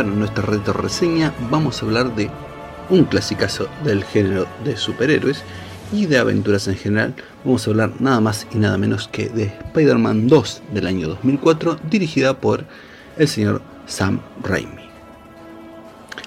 En 0.00 0.18
nuestra 0.18 0.42
reto 0.42 0.72
reseña 0.72 1.32
vamos 1.52 1.80
a 1.80 1.86
hablar 1.86 2.16
de 2.16 2.28
un 2.90 3.04
clasicazo 3.04 3.68
del 3.84 4.02
género 4.02 4.44
de 4.64 4.76
superhéroes 4.76 5.44
y 5.92 6.06
de 6.06 6.18
aventuras 6.18 6.66
en 6.66 6.74
general. 6.74 7.14
Vamos 7.44 7.64
a 7.64 7.70
hablar 7.70 7.92
nada 8.00 8.20
más 8.20 8.48
y 8.52 8.58
nada 8.58 8.76
menos 8.76 9.06
que 9.06 9.28
de 9.28 9.44
Spider-Man 9.44 10.26
2 10.26 10.62
del 10.74 10.88
año 10.88 11.06
2004, 11.06 11.78
dirigida 11.88 12.34
por 12.34 12.64
el 13.16 13.28
señor 13.28 13.62
Sam 13.86 14.18
Raimi. 14.42 14.82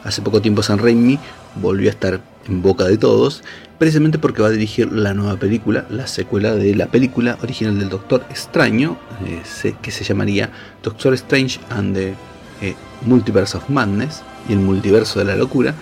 Hace 0.06 0.22
poco 0.22 0.42
tiempo 0.42 0.64
Sam 0.64 0.80
Raimi 0.80 1.20
volvió 1.62 1.90
a 1.90 1.92
estar 1.92 2.22
en 2.48 2.62
boca 2.62 2.86
de 2.86 2.98
todos, 2.98 3.44
precisamente 3.78 4.18
porque 4.18 4.42
va 4.42 4.48
a 4.48 4.52
dirigir 4.52 4.94
la 4.94 5.14
nueva 5.14 5.36
película, 5.36 5.86
la 5.90 6.08
secuela 6.08 6.56
de 6.56 6.74
la 6.74 6.88
película 6.88 7.38
original 7.44 7.78
del 7.78 7.90
Doctor 7.90 8.24
Extraño, 8.30 8.98
eh, 9.26 9.74
que 9.82 9.92
se 9.92 10.06
llamaría 10.06 10.52
Doctor 10.82 11.14
Strange 11.16 11.60
and 11.70 11.94
the 11.94 12.14
eh, 12.62 12.76
Multiverse 13.06 13.58
of 13.58 13.70
Madness 13.70 14.22
y 14.50 14.54
el 14.54 14.60
multiverso 14.60 15.20
de 15.20 15.26
la 15.26 15.36
locura. 15.36 15.76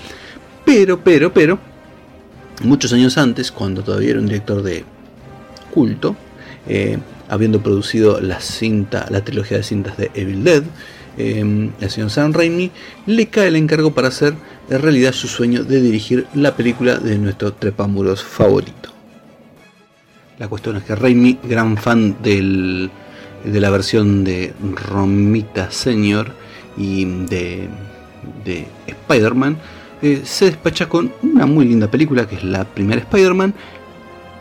Pero, 0.65 0.99
pero, 0.99 1.33
pero, 1.33 1.59
muchos 2.63 2.91
años 2.93 3.17
antes, 3.17 3.51
cuando 3.51 3.83
todavía 3.83 4.11
era 4.11 4.19
un 4.19 4.25
director 4.25 4.61
de 4.63 4.83
culto, 5.71 6.15
eh, 6.67 6.97
habiendo 7.29 7.61
producido 7.61 8.19
la 8.19 8.39
cinta, 8.39 9.07
la 9.09 9.23
trilogía 9.23 9.57
de 9.57 9.63
cintas 9.63 9.97
de 9.97 10.11
Evil 10.13 10.43
Dead, 10.43 10.63
eh, 11.17 11.71
el 11.80 11.89
señor 11.89 12.09
Sam 12.09 12.34
Raimi 12.34 12.71
le 13.05 13.28
cae 13.28 13.47
el 13.47 13.55
encargo 13.55 13.93
para 13.93 14.09
hacer 14.09 14.34
en 14.69 14.82
realidad 14.82 15.13
su 15.13 15.28
sueño 15.28 15.63
de 15.63 15.82
dirigir 15.82 16.28
la 16.34 16.55
película 16.55 16.97
de 16.97 17.17
nuestro 17.17 17.53
trepamuros 17.53 18.23
favorito. 18.23 18.91
La 20.38 20.49
cuestión 20.49 20.76
es 20.76 20.84
que 20.84 20.95
Raimi, 20.95 21.39
gran 21.43 21.78
fan 21.78 22.17
del, 22.21 22.91
de 23.45 23.59
la 23.61 23.69
versión 23.69 24.23
de 24.23 24.53
Romita 24.89 25.71
Senior 25.71 26.34
y 26.78 27.05
de, 27.05 27.69
de 28.43 28.67
Spider-Man, 28.88 29.57
eh, 30.01 30.21
se 30.23 30.45
despacha 30.45 30.89
con 30.89 31.13
una 31.23 31.45
muy 31.45 31.65
linda 31.65 31.89
película 31.89 32.28
que 32.28 32.36
es 32.36 32.43
la 32.43 32.65
primera 32.65 33.01
Spider-Man, 33.01 33.53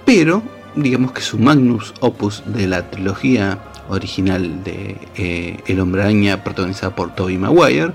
pero 0.05 0.43
digamos 0.77 1.13
que 1.13 1.21
su 1.21 1.39
magnus 1.39 1.95
opus 2.01 2.43
de 2.47 2.67
la 2.67 2.91
trilogía 2.91 3.59
original 3.89 4.65
de 4.65 4.97
eh, 5.17 5.59
El 5.67 5.81
Hombre 5.81 6.03
Araña 6.03 6.43
protagonizada 6.43 6.95
por 6.95 7.15
Tobey 7.15 7.39
Maguire 7.39 7.93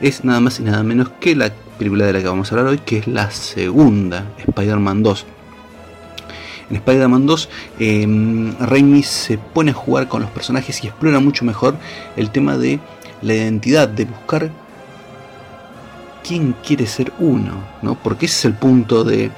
es 0.00 0.24
nada 0.24 0.40
más 0.40 0.60
y 0.60 0.62
nada 0.62 0.82
menos 0.82 1.10
que 1.20 1.34
la 1.34 1.52
película 1.78 2.06
de 2.06 2.12
la 2.12 2.20
que 2.20 2.28
vamos 2.28 2.50
a 2.50 2.54
hablar 2.54 2.72
hoy, 2.72 2.78
que 2.78 2.98
es 2.98 3.06
la 3.06 3.30
segunda, 3.30 4.26
Spider-Man 4.38 5.02
2. 5.02 5.26
En 6.70 6.76
Spider-Man 6.76 7.26
2, 7.26 7.48
eh, 7.80 8.54
Raimi 8.60 9.02
se 9.02 9.38
pone 9.38 9.72
a 9.72 9.74
jugar 9.74 10.08
con 10.08 10.22
los 10.22 10.30
personajes 10.30 10.84
y 10.84 10.86
explora 10.86 11.18
mucho 11.18 11.44
mejor 11.44 11.74
el 12.16 12.30
tema 12.30 12.56
de 12.56 12.78
la 13.22 13.34
identidad, 13.34 13.88
de 13.88 14.04
buscar 14.04 14.50
quién 16.26 16.54
quiere 16.64 16.86
ser 16.86 17.12
uno, 17.18 17.64
¿no? 17.82 17.94
Porque 17.96 18.26
ese 18.26 18.38
es 18.38 18.44
el 18.46 18.54
punto 18.54 19.04
de, 19.04 19.30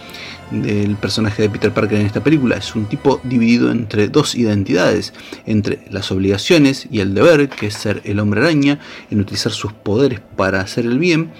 del 0.50 0.96
personaje 0.96 1.42
de 1.42 1.50
Peter 1.50 1.72
Parker 1.72 1.98
en 1.98 2.06
esta 2.06 2.22
película. 2.22 2.56
Es 2.56 2.74
un 2.74 2.86
tipo 2.86 3.20
dividido 3.24 3.70
entre 3.70 4.08
dos 4.08 4.34
identidades, 4.34 5.12
entre 5.46 5.80
las 5.90 6.10
obligaciones 6.12 6.86
y 6.90 7.00
el 7.00 7.14
deber, 7.14 7.48
que 7.48 7.66
es 7.66 7.74
ser 7.74 8.02
el 8.04 8.20
hombre 8.20 8.40
araña, 8.40 8.78
en 9.10 9.20
utilizar 9.20 9.52
sus 9.52 9.72
poderes 9.72 10.20
para 10.36 10.60
hacer 10.60 10.84
el 10.84 10.98
bien, 10.98 11.30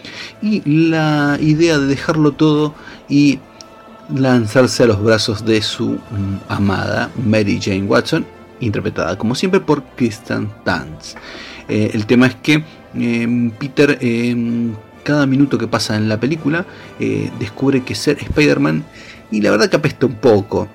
y 0.41 0.63
la 0.69 1.39
idea 1.41 1.79
de 1.79 1.87
dejarlo 1.87 2.33
todo 2.33 2.75
y 3.09 3.39
lanzarse 4.15 4.83
a 4.83 4.87
los 4.87 5.03
brazos 5.03 5.45
de 5.45 5.63
su 5.63 5.91
mm, 5.91 5.99
amada 6.49 7.11
Mary 7.25 7.61
Jane 7.63 7.85
Watson, 7.85 8.27
interpretada 8.61 9.17
como 9.17 9.35
siempre 9.35 9.61
por 9.61 9.83
Kristen 9.97 10.51
Dunst. 10.65 11.17
Eh, 11.73 11.91
el 11.95 12.05
tema 12.05 12.27
es 12.27 12.35
que 12.35 12.63
eh, 12.95 13.51
Peter 13.59 13.99
eh, 14.01 14.35
cada 15.03 15.27
minuto 15.27 15.59
que 15.59 15.67
pasa 15.67 15.97
en 15.97 16.09
la 16.09 16.19
película 16.19 16.67
eh, 17.01 17.31
descubre 17.39 17.83
que 17.83 17.95
ser 17.95 18.19
Spider-Man 18.21 18.85
y 19.31 19.41
la 19.41 19.51
verdad 19.51 19.69
que 19.69 19.77
apesta 19.77 20.07
un 20.07 20.15
poco. 20.17 20.69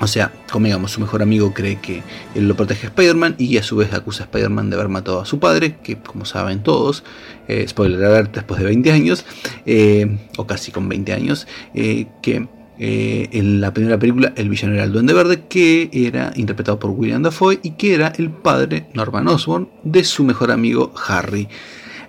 O 0.00 0.08
sea, 0.08 0.32
como 0.50 0.66
digamos, 0.66 0.90
su 0.90 1.00
mejor 1.00 1.22
amigo 1.22 1.54
cree 1.54 1.76
que 1.76 2.02
él 2.34 2.48
lo 2.48 2.56
protege 2.56 2.86
a 2.86 2.90
Spider-Man 2.90 3.36
y 3.38 3.56
a 3.58 3.62
su 3.62 3.76
vez 3.76 3.92
acusa 3.92 4.24
a 4.24 4.26
Spider-Man 4.26 4.68
de 4.68 4.76
haber 4.76 4.88
matado 4.88 5.20
a 5.20 5.24
su 5.24 5.38
padre, 5.38 5.76
que 5.84 5.96
como 5.98 6.24
saben 6.24 6.64
todos, 6.64 7.04
eh, 7.46 7.58
después 7.58 7.90
de 7.92 8.64
20 8.64 8.90
años, 8.90 9.24
eh, 9.66 10.18
o 10.36 10.48
casi 10.48 10.72
con 10.72 10.88
20 10.88 11.12
años, 11.12 11.46
que 11.74 12.48
eh, 12.78 13.28
en 13.32 13.60
la 13.60 13.72
primera 13.72 13.98
película 13.98 14.32
el 14.36 14.48
villano 14.48 14.74
era 14.74 14.84
el 14.84 14.92
Duende 14.92 15.14
Verde, 15.14 15.44
que 15.48 15.90
era 15.92 16.32
interpretado 16.36 16.78
por 16.78 16.90
William 16.90 17.22
Dafoe 17.22 17.60
y 17.62 17.72
que 17.72 17.94
era 17.94 18.12
el 18.18 18.30
padre, 18.30 18.86
Norman 18.94 19.28
Osborn, 19.28 19.68
de 19.84 20.04
su 20.04 20.24
mejor 20.24 20.50
amigo 20.50 20.92
Harry. 21.06 21.48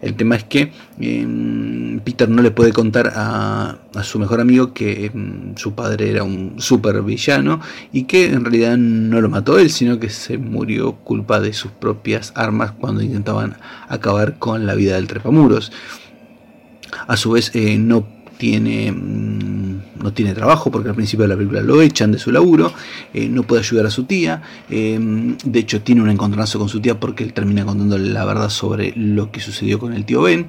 El 0.01 0.15
tema 0.15 0.35
es 0.35 0.43
que 0.43 0.71
eh, 0.99 1.99
Peter 2.03 2.29
no 2.29 2.41
le 2.41 2.51
puede 2.51 2.73
contar 2.73 3.11
a, 3.15 3.77
su 4.03 4.19
mejor 4.19 4.39
amigo 4.41 4.73
que 4.73 5.05
eh, 5.05 5.11
su 5.55 5.73
padre 5.73 6.11
era 6.11 6.23
un 6.23 6.55
super 6.57 7.01
villano 7.01 7.59
y 7.91 8.03
que 8.03 8.25
en 8.25 8.43
realidad 8.45 8.77
no 8.77 9.21
lo 9.21 9.29
mató 9.29 9.57
él, 9.57 9.71
sino 9.71 9.99
que 9.99 10.09
se 10.09 10.37
murió 10.37 10.95
culpa 10.97 11.39
de 11.39 11.53
sus 11.53 11.71
propias 11.71 12.33
armas 12.35 12.71
cuando 12.71 13.01
intentaban 13.01 13.57
acabar 13.87 14.37
con 14.37 14.65
la 14.65 14.75
vida 14.75 14.95
del 14.95 15.07
trepamuros. 15.07 15.71
A 17.07 17.17
su 17.17 17.31
vez 17.31 17.51
eh, 17.55 17.77
no 17.77 18.14
tiene 18.37 18.91
mm, 18.91 19.55
no 20.05 20.13
tiene 20.13 20.33
trabajo 20.33 20.71
porque 20.71 20.89
al 20.89 20.95
principio 20.95 21.23
de 21.23 21.29
la 21.29 21.35
película 21.35 21.61
lo 21.61 21.81
echan 21.81 22.11
de 22.11 22.19
su 22.19 22.31
laburo, 22.31 22.71
eh, 23.13 23.27
no 23.27 23.43
puede 23.43 23.61
ayudar 23.61 23.87
a 23.87 23.89
su 23.89 24.03
tía, 24.03 24.41
eh, 24.69 24.99
de 25.43 25.59
hecho 25.59 25.81
tiene 25.81 26.01
un 26.01 26.09
encontronazo 26.09 26.59
con 26.59 26.69
su 26.69 26.79
tía 26.79 26.99
porque 26.99 27.23
él 27.23 27.33
termina 27.33 27.65
contándole 27.65 28.09
la 28.11 28.23
verdad 28.23 28.49
sobre 28.49 28.93
lo 28.95 29.31
que 29.31 29.39
sucedió 29.39 29.79
con 29.79 29.93
el 29.93 30.05
tío 30.05 30.21
Ben, 30.21 30.47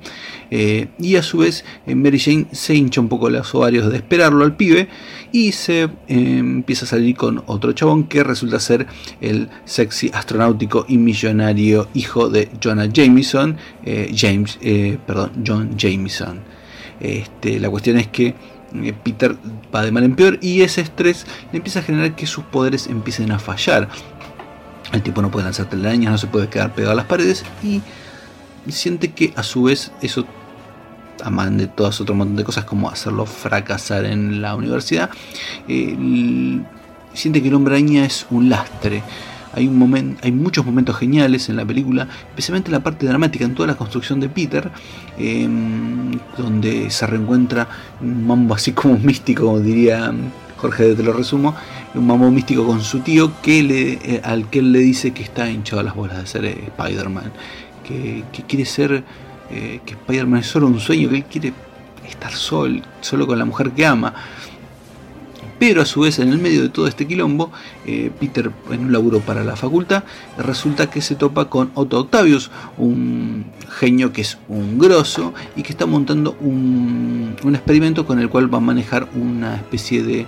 eh, 0.51 0.89
y 0.99 1.17
a 1.17 1.23
su 1.23 1.39
vez 1.39 1.65
Mary 1.87 2.19
Jane 2.19 2.47
se 2.53 2.75
hincha 2.75 3.01
un 3.01 3.09
poco 3.09 3.31
los 3.31 3.55
ovarios 3.55 3.91
de 3.91 3.97
esperarlo 3.97 4.45
al 4.45 4.57
pibe 4.57 4.89
y 5.33 5.53
se 5.53 5.89
empieza 6.07 6.85
a 6.85 6.89
salir 6.89 7.17
con 7.17 7.43
otro 7.47 7.73
chabón 7.73 8.05
que 8.05 8.23
resulta 8.23 8.61
ser 8.61 8.87
el 9.21 9.49
sexy 9.65 10.11
astronáutico 10.13 10.85
y 10.89 10.99
millonario 10.99 11.89
hijo 11.95 12.29
de 12.29 12.51
Jonah 12.63 12.87
Jameson, 12.87 13.57
James, 14.15 14.59
perdón, 15.07 15.33
John 15.45 15.77
Jameson. 15.77 16.56
Este, 17.01 17.61
la 17.61 17.69
cuestión 17.69 17.99
es 17.99 18.07
que 18.09 18.35
eh, 18.75 18.95
Peter 19.03 19.37
va 19.75 19.83
de 19.83 19.93
mal 19.93 20.05
en 20.05 20.17
peor 20.17 20.39
y 20.41 20.63
ese 20.63 20.81
estrés 20.81 21.27
le 21.53 21.59
empieza 21.59 21.81
a 21.81 21.83
generar 21.83 22.15
que 22.15 22.27
sus 22.27 22.45
poderes 22.45 22.87
empiecen 22.87 23.33
a 23.33 23.39
fallar. 23.39 23.89
El 24.93 25.03
tipo 25.03 25.21
no 25.23 25.31
puede 25.31 25.45
lanzar 25.45 25.69
telarañas, 25.69 26.13
no 26.13 26.19
se 26.19 26.27
puede 26.27 26.49
quedar 26.49 26.75
pegado 26.75 26.93
a 26.93 26.97
las 26.97 27.07
paredes 27.07 27.45
y 27.63 27.83
siente 28.69 29.13
que 29.13 29.33
a 29.37 29.43
su 29.43 29.65
vez 29.65 29.93
eso, 30.01 30.25
además 31.21 31.57
de 31.57 31.67
todas 31.67 32.01
otro 32.01 32.15
montón 32.15 32.37
de 32.37 32.45
cosas 32.45 32.65
como 32.65 32.89
hacerlo 32.89 33.27
fracasar 33.27 34.05
en 34.05 34.41
la 34.41 34.55
universidad, 34.55 35.11
eh, 35.69 35.97
siente 37.15 37.43
que 37.43 37.49
el 37.49 37.55
hombre 37.55 37.75
araña 37.75 38.05
es 38.05 38.27
un 38.31 38.49
lastre. 38.49 39.03
Hay, 39.53 39.67
un 39.69 39.79
momento, 39.79 40.21
hay 40.23 40.33
muchos 40.33 40.65
momentos 40.65 40.97
geniales 40.97 41.49
en 41.49 41.57
la 41.57 41.65
película, 41.65 42.09
especialmente 42.29 42.69
en 42.69 42.73
la 42.73 42.81
parte 42.81 43.07
dramática, 43.07 43.45
en 43.45 43.55
toda 43.55 43.69
la 43.69 43.75
construcción 43.77 44.21
de 44.21 44.29
Peter, 44.29 44.71
eh, 45.19 45.49
donde 46.37 46.91
se 46.91 47.07
reencuentra 47.07 47.69
un 48.01 48.27
mambo 48.27 48.55
así 48.55 48.73
como 48.73 48.99
místico, 49.03 49.47
como 49.47 49.61
diría 49.61 50.13
Jorge, 50.57 50.95
te 50.95 51.03
lo 51.03 51.13
resumo, 51.13 51.55
un 51.95 52.07
mambo 52.07 52.31
místico 52.31 52.67
con 52.67 52.83
su 52.83 53.01
tío 53.01 53.41
que 53.43 53.63
le, 53.63 53.93
eh, 53.93 54.21
al 54.25 54.49
que 54.49 54.61
él 54.61 54.73
le 54.73 54.79
dice 54.79 55.13
que 55.13 55.23
está 55.23 55.51
hinchado 55.51 55.81
a 55.81 55.85
las 55.85 55.95
bolas 55.95 56.19
de 56.19 56.27
ser 56.27 56.45
eh, 56.47 56.65
Spider-Man, 56.79 57.33
que, 57.87 58.25
que 58.33 58.43
quiere 58.45 58.65
ser, 58.65 59.05
eh, 59.51 59.81
que 59.85 59.95
Spider-Man 59.95 60.41
es 60.41 60.47
solo 60.47 60.67
un 60.67 60.81
sueño, 60.81 61.11
que 61.11 61.17
él 61.17 61.25
quiere 61.25 61.53
estar 62.09 62.33
sol, 62.33 62.83
solo 63.01 63.27
con 63.27 63.39
la 63.39 63.45
mujer 63.45 63.73
que 63.73 63.85
ama. 63.85 64.15
Pero 65.59 65.83
a 65.83 65.87
su 65.87 66.01
vez, 66.01 66.19
en 66.19 66.29
el 66.29 66.39
medio 66.39 66.63
de 66.63 66.69
todo 66.69 66.87
este 66.87 67.07
quilombo, 67.07 67.51
eh, 67.87 68.11
Peter, 68.21 68.51
en 68.71 68.81
un 68.81 68.93
laburo 68.93 69.21
para 69.21 69.43
la 69.43 69.57
facultad, 69.57 70.05
resulta 70.37 70.91
que 70.91 71.01
se 71.01 71.15
topa 71.15 71.47
con 71.49 71.71
Otto 71.75 71.99
Octavius, 71.99 72.51
un 72.77 73.47
genio 73.69 74.13
que 74.13 74.21
es 74.21 74.39
un 74.49 74.79
grosso 74.79 75.33
y 75.57 75.63
que 75.63 75.73
está 75.73 75.87
montando 75.87 76.37
un, 76.41 77.37
un 77.43 77.55
experimento 77.55 78.07
con 78.07 78.19
el 78.19 78.29
cual 78.29 78.53
va 78.53 78.59
a 78.59 78.61
manejar 78.61 79.09
una 79.15 79.57
especie 79.57 80.03
de, 80.03 80.27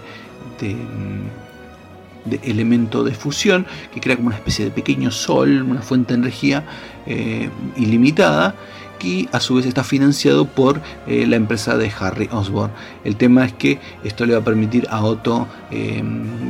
de, 0.60 0.74
mm, 0.74 2.38
elemento 2.42 3.04
de 3.04 3.12
fusión 3.12 3.66
que 3.92 4.00
crea 4.00 4.16
como 4.16 4.28
una 4.28 4.36
especie 4.36 4.64
de 4.64 4.70
pequeño 4.70 5.10
sol, 5.10 5.62
una 5.62 5.82
fuente 5.82 6.14
de 6.14 6.20
energía 6.20 6.64
eh, 7.06 7.48
ilimitada 7.76 8.54
y 9.02 9.28
a 9.32 9.40
su 9.40 9.54
vez 9.54 9.66
está 9.66 9.84
financiado 9.84 10.46
por 10.46 10.80
eh, 11.06 11.26
la 11.26 11.36
empresa 11.36 11.76
de 11.76 11.92
Harry 11.98 12.28
Osborn. 12.32 12.70
El 13.04 13.16
tema 13.16 13.44
es 13.44 13.52
que 13.52 13.78
esto 14.04 14.26
le 14.26 14.34
va 14.34 14.40
a 14.40 14.44
permitir 14.44 14.86
a 14.90 15.02
Otto 15.04 15.46
eh, 15.70 16.02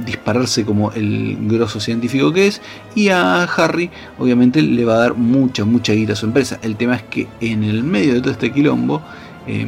dispararse 0.05 0.64
como 0.64 0.92
el 0.92 1.36
grosso 1.42 1.80
científico 1.80 2.32
que 2.32 2.49
es 2.49 2.61
y 2.94 3.09
a 3.09 3.44
Harry 3.44 3.90
obviamente 4.18 4.62
le 4.62 4.84
va 4.84 4.94
a 4.94 4.99
dar 4.99 5.14
mucha, 5.14 5.64
mucha 5.64 5.92
guita 5.92 6.12
a 6.12 6.16
su 6.16 6.26
empresa. 6.26 6.59
El 6.62 6.76
tema 6.76 6.96
es 6.96 7.03
que 7.03 7.28
en 7.40 7.64
el 7.64 7.84
medio 7.84 8.14
de 8.14 8.20
todo 8.20 8.32
este 8.32 8.53
quilombo 8.53 9.03
eh, 9.49 9.66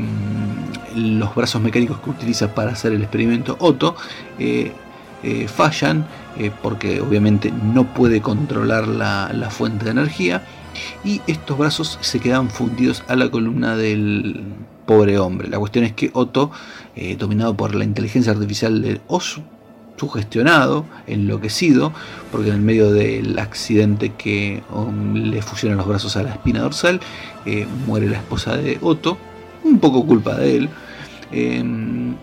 los 0.94 1.34
brazos 1.34 1.62
mecánicos 1.62 2.00
que 2.00 2.10
utiliza 2.10 2.54
para 2.54 2.72
hacer 2.72 2.92
el 2.92 3.00
experimento 3.00 3.56
Otto 3.60 3.96
eh, 4.38 4.72
eh, 5.22 5.48
fallan 5.48 6.06
porque 6.62 7.00
obviamente 7.00 7.52
no 7.52 7.84
puede 7.84 8.22
controlar 8.22 8.88
la, 8.88 9.30
la 9.32 9.50
fuente 9.50 9.84
de 9.84 9.90
energía 9.90 10.42
y 11.04 11.20
estos 11.26 11.58
brazos 11.58 11.98
se 12.00 12.20
quedan 12.20 12.50
fundidos 12.50 13.02
a 13.08 13.16
la 13.16 13.30
columna 13.30 13.76
del 13.76 14.42
pobre 14.86 15.18
hombre. 15.18 15.48
La 15.48 15.58
cuestión 15.58 15.84
es 15.84 15.92
que 15.92 16.10
Otto, 16.14 16.50
eh, 16.96 17.16
dominado 17.16 17.56
por 17.56 17.74
la 17.74 17.84
inteligencia 17.84 18.32
artificial 18.32 18.82
de 18.82 19.00
Osu, 19.06 19.42
sugestionado, 19.96 20.86
enloquecido, 21.06 21.92
porque 22.32 22.48
en 22.48 22.54
el 22.54 22.60
medio 22.62 22.90
del 22.90 23.38
accidente 23.38 24.14
que 24.16 24.62
um, 24.72 25.14
le 25.14 25.42
fusionan 25.42 25.76
los 25.76 25.86
brazos 25.86 26.16
a 26.16 26.22
la 26.22 26.30
espina 26.30 26.60
dorsal, 26.60 27.00
eh, 27.44 27.66
muere 27.86 28.08
la 28.08 28.16
esposa 28.16 28.56
de 28.56 28.78
Otto, 28.80 29.18
un 29.62 29.78
poco 29.78 30.06
culpa 30.06 30.36
de 30.36 30.56
él, 30.56 30.68
eh, 31.32 31.62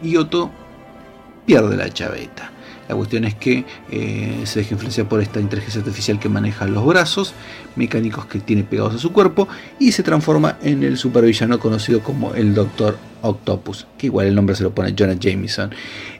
y 0.01 0.15
Otto 0.17 0.49
pierde 1.45 1.77
la 1.77 1.89
chaveta. 1.89 2.51
La 2.87 2.95
cuestión 2.95 3.25
es 3.25 3.35
que 3.35 3.65
eh, 3.91 4.41
se 4.45 4.59
deja 4.59 4.73
influenciar 4.73 5.09
por 5.09 5.21
esta 5.21 5.39
inteligencia 5.39 5.81
artificial 5.81 6.19
que 6.19 6.29
maneja 6.29 6.65
los 6.67 6.85
brazos 6.85 7.33
mecánicos 7.75 8.25
que 8.25 8.39
tiene 8.39 8.63
pegados 8.63 8.95
a 8.95 8.97
su 8.97 9.11
cuerpo 9.11 9.47
y 9.79 9.91
se 9.91 10.03
transforma 10.03 10.57
en 10.61 10.83
el 10.83 10.97
supervillano 10.97 11.59
conocido 11.59 12.01
como 12.01 12.33
el 12.33 12.53
Doctor 12.53 12.97
Octopus, 13.21 13.87
que 13.97 14.07
igual 14.07 14.27
el 14.27 14.35
nombre 14.35 14.55
se 14.55 14.63
lo 14.63 14.73
pone 14.73 14.95
Jonah 14.97 15.17
Jameson. 15.19 15.71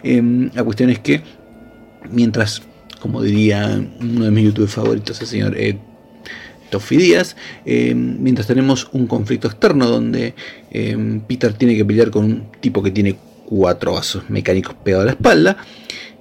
Em, 0.04 0.50
la 0.54 0.64
cuestión 0.64 0.90
es 0.90 1.00
que 1.00 1.22
mientras, 2.12 2.62
como 3.00 3.22
diría 3.22 3.82
uno 4.00 4.26
de 4.26 4.32
mis 4.32 4.46
youtubers 4.46 4.74
favoritos, 4.74 5.22
el 5.22 5.28
señor 5.28 5.58
Ed 5.58 5.78
Toffy 6.70 6.98
Díaz, 6.98 7.36
em, 7.66 8.18
mientras 8.22 8.48
tenemos 8.48 8.90
un 8.92 9.08
conflicto 9.08 9.48
externo 9.48 9.88
donde 9.88 10.34
em, 10.72 11.22
Peter 11.22 11.54
tiene 11.54 11.76
que 11.76 11.86
pelear 11.86 12.12
con 12.12 12.26
un 12.26 12.52
tipo 12.60 12.84
que 12.84 12.92
tiene 12.92 13.16
cuatro 13.46 13.94
vasos 13.94 14.30
mecánicos 14.30 14.76
pegados 14.84 15.04
a 15.04 15.06
la 15.06 15.12
espalda, 15.12 15.58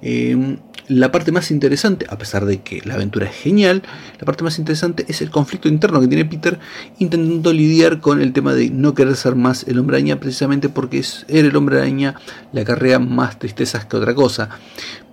Em, 0.01 0.57
la 0.87 1.11
parte 1.11 1.31
más 1.31 1.51
interesante, 1.51 2.05
a 2.09 2.17
pesar 2.17 2.45
de 2.45 2.61
que 2.61 2.81
la 2.85 2.93
aventura 2.93 3.25
es 3.25 3.35
genial, 3.35 3.81
la 4.19 4.25
parte 4.25 4.43
más 4.43 4.57
interesante 4.57 5.05
es 5.07 5.21
el 5.21 5.29
conflicto 5.31 5.67
interno 5.67 5.99
que 5.99 6.07
tiene 6.07 6.25
Peter 6.25 6.59
intentando 6.99 7.51
lidiar 7.51 7.99
con 7.99 8.21
el 8.21 8.31
tema 8.31 8.53
de 8.53 8.69
no 8.69 8.93
querer 8.93 9.15
ser 9.15 9.35
más 9.35 9.67
el 9.67 9.79
hombre 9.79 9.97
araña 9.97 10.19
precisamente 10.19 10.69
porque 10.69 10.99
es, 10.99 11.25
el 11.27 11.55
hombre 11.55 11.79
araña 11.79 12.15
le 12.53 12.61
acarrea 12.61 12.99
más 12.99 13.37
tristezas 13.39 13.85
que 13.85 13.97
otra 13.97 14.15
cosa. 14.15 14.49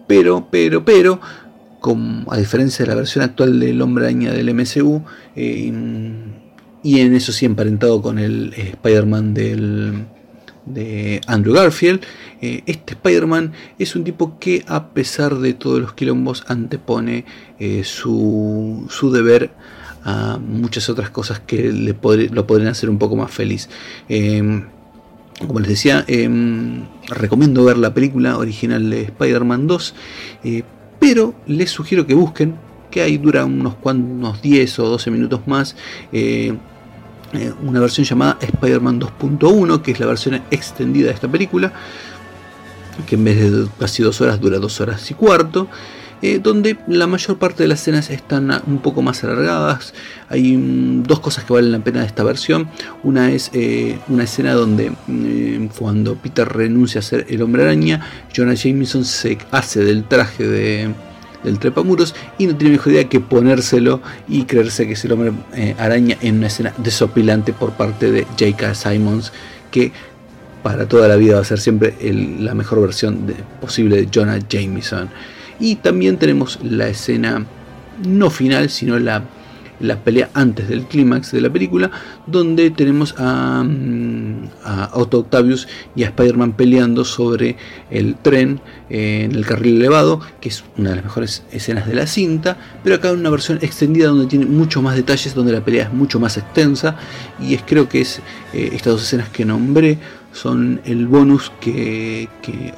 Pero, 0.06 0.48
pero, 0.50 0.84
pero, 0.84 1.20
a 2.28 2.36
diferencia 2.38 2.84
de 2.84 2.90
la 2.90 2.94
versión 2.94 3.24
actual 3.24 3.58
del 3.58 3.82
hombre 3.82 4.04
araña 4.04 4.32
del 4.32 4.54
MCU, 4.54 5.02
em, 5.34 6.32
y 6.82 7.00
en 7.00 7.14
eso 7.14 7.32
sí 7.32 7.46
emparentado 7.46 8.00
con 8.00 8.18
el 8.18 8.52
eh, 8.56 8.70
Spider-Man 8.74 9.34
del 9.34 10.04
de 10.66 11.20
Andrew 11.26 11.54
Garfield. 11.54 12.00
Eh, 12.40 12.62
este 12.66 12.94
Spider-Man 12.94 13.52
es 13.78 13.96
un 13.96 14.04
tipo 14.04 14.38
que 14.38 14.64
a 14.66 14.88
pesar 14.88 15.36
de 15.36 15.54
todos 15.54 15.80
los 15.80 15.92
quilombos 15.94 16.44
antepone 16.48 17.24
eh, 17.58 17.82
su, 17.84 18.86
su, 18.88 19.10
deber 19.10 19.50
a 20.04 20.38
muchas 20.38 20.88
otras 20.88 21.10
cosas 21.10 21.40
que 21.40 21.72
le 21.72 21.96
lo 22.30 22.46
podrían 22.46 22.70
hacer 22.70 22.90
un 22.90 22.98
poco 22.98 23.16
más 23.16 23.30
feliz. 23.30 23.68
Em, 24.08 24.64
como 25.46 25.60
les 25.60 25.68
decía, 25.68 26.04
em, 26.06 26.84
recomiendo 27.08 27.64
ver 27.64 27.76
la 27.76 27.92
película 27.92 28.38
original 28.38 28.88
de 28.88 29.02
Spider-Man 29.02 29.66
2, 29.66 29.94
eh, 30.44 30.62
pero 31.00 31.34
les 31.46 31.70
sugiero 31.70 32.06
que 32.06 32.14
busquen, 32.14 32.54
que 32.90 33.02
ahí 33.02 33.18
dura 33.18 33.44
unos, 33.44 33.74
unos 33.82 34.40
10 34.40 34.78
o 34.78 34.88
12 34.88 35.10
minutos 35.10 35.40
más 35.46 35.74
eh, 37.34 37.52
una 37.62 37.80
versión 37.80 38.04
llamada 38.04 38.38
Spider-Man 38.40 39.00
2.1, 39.00 39.82
que 39.82 39.92
es 39.92 40.00
la 40.00 40.06
versión 40.06 40.42
extendida 40.50 41.08
de 41.08 41.14
esta 41.14 41.28
película, 41.28 41.72
que 43.06 43.16
en 43.16 43.24
vez 43.24 43.52
de 43.52 43.66
casi 43.78 44.02
dos 44.02 44.20
horas 44.20 44.40
dura 44.40 44.58
dos 44.58 44.80
horas 44.80 45.10
y 45.10 45.14
cuarto. 45.14 45.68
Eh, 46.22 46.40
donde 46.42 46.78
la 46.86 47.06
mayor 47.06 47.36
parte 47.36 47.64
de 47.64 47.68
las 47.68 47.82
escenas 47.82 48.08
están 48.08 48.50
un 48.66 48.78
poco 48.78 49.02
más 49.02 49.22
alargadas. 49.24 49.92
Hay 50.30 50.56
mm, 50.56 51.02
dos 51.02 51.20
cosas 51.20 51.44
que 51.44 51.52
valen 51.52 51.70
la 51.70 51.80
pena 51.80 52.00
de 52.00 52.06
esta 52.06 52.22
versión. 52.24 52.70
Una 53.02 53.30
es 53.30 53.50
eh, 53.52 53.98
una 54.08 54.24
escena 54.24 54.54
donde 54.54 54.90
mm, 55.06 55.66
cuando 55.78 56.14
Peter 56.14 56.48
renuncia 56.48 57.00
a 57.00 57.02
ser 57.02 57.26
el 57.28 57.42
hombre 57.42 57.64
araña, 57.64 58.00
Jonah 58.34 58.54
Jameson 58.54 59.04
se 59.04 59.36
hace 59.50 59.84
del 59.84 60.04
traje 60.04 60.46
de, 60.48 60.94
del 61.44 61.58
trepamuros 61.58 62.14
y 62.38 62.46
no 62.46 62.56
tiene 62.56 62.72
mejor 62.72 62.92
idea 62.92 63.08
que 63.08 63.20
ponérselo 63.20 64.00
y 64.28 64.44
creerse 64.44 64.86
que 64.86 64.94
es 64.94 65.04
el 65.04 65.12
hombre 65.12 65.32
eh, 65.54 65.76
araña 65.78 66.16
en 66.20 66.38
una 66.38 66.48
escena 66.48 66.72
desopilante 66.78 67.52
por 67.52 67.72
parte 67.72 68.10
de 68.10 68.24
J.K. 68.24 68.74
Simons 68.74 69.32
que 69.70 69.92
para 70.62 70.88
toda 70.88 71.06
la 71.08 71.16
vida 71.16 71.34
va 71.34 71.42
a 71.42 71.44
ser 71.44 71.60
siempre 71.60 71.94
la 72.40 72.54
mejor 72.54 72.80
versión 72.80 73.26
posible 73.60 73.96
de 73.96 74.08
Jonah 74.12 74.38
Jameson. 74.48 75.10
Y 75.60 75.76
también 75.76 76.16
tenemos 76.16 76.58
la 76.62 76.88
escena 76.88 77.44
no 78.04 78.30
final, 78.30 78.70
sino 78.70 78.98
la 78.98 79.22
la 79.80 80.02
pelea 80.02 80.30
antes 80.34 80.68
del 80.68 80.84
clímax 80.84 81.32
de 81.32 81.40
la 81.40 81.50
película, 81.50 81.90
donde 82.26 82.70
tenemos 82.70 83.14
a, 83.18 83.62
mm, 83.62 84.48
a 84.64 84.90
Otto 84.94 85.20
Octavius 85.20 85.68
y 85.96 86.04
a 86.04 86.06
Spider-Man 86.06 86.52
peleando 86.52 87.04
sobre 87.04 87.56
el 87.90 88.16
tren 88.16 88.60
eh, 88.90 89.22
en 89.24 89.34
el 89.34 89.44
carril 89.46 89.76
elevado, 89.76 90.20
que 90.40 90.48
es 90.48 90.64
una 90.76 90.90
de 90.90 90.96
las 90.96 91.04
mejores 91.04 91.44
escenas 91.50 91.86
de 91.86 91.94
la 91.94 92.06
cinta, 92.06 92.56
pero 92.82 92.96
acá 92.96 93.10
en 93.10 93.18
una 93.18 93.30
versión 93.30 93.58
extendida 93.62 94.08
donde 94.08 94.26
tiene 94.26 94.46
muchos 94.46 94.82
más 94.82 94.96
detalles, 94.96 95.34
donde 95.34 95.52
la 95.52 95.64
pelea 95.64 95.84
es 95.84 95.92
mucho 95.92 96.20
más 96.20 96.36
extensa, 96.36 96.96
y 97.40 97.54
es 97.54 97.62
creo 97.66 97.88
que 97.88 98.00
es 98.00 98.20
eh, 98.52 98.70
estas 98.72 98.94
dos 98.94 99.02
escenas 99.02 99.28
que 99.28 99.44
nombré 99.44 99.98
son 100.32 100.80
el 100.84 101.06
bonus 101.06 101.52
que, 101.60 102.28
que, 102.42 102.74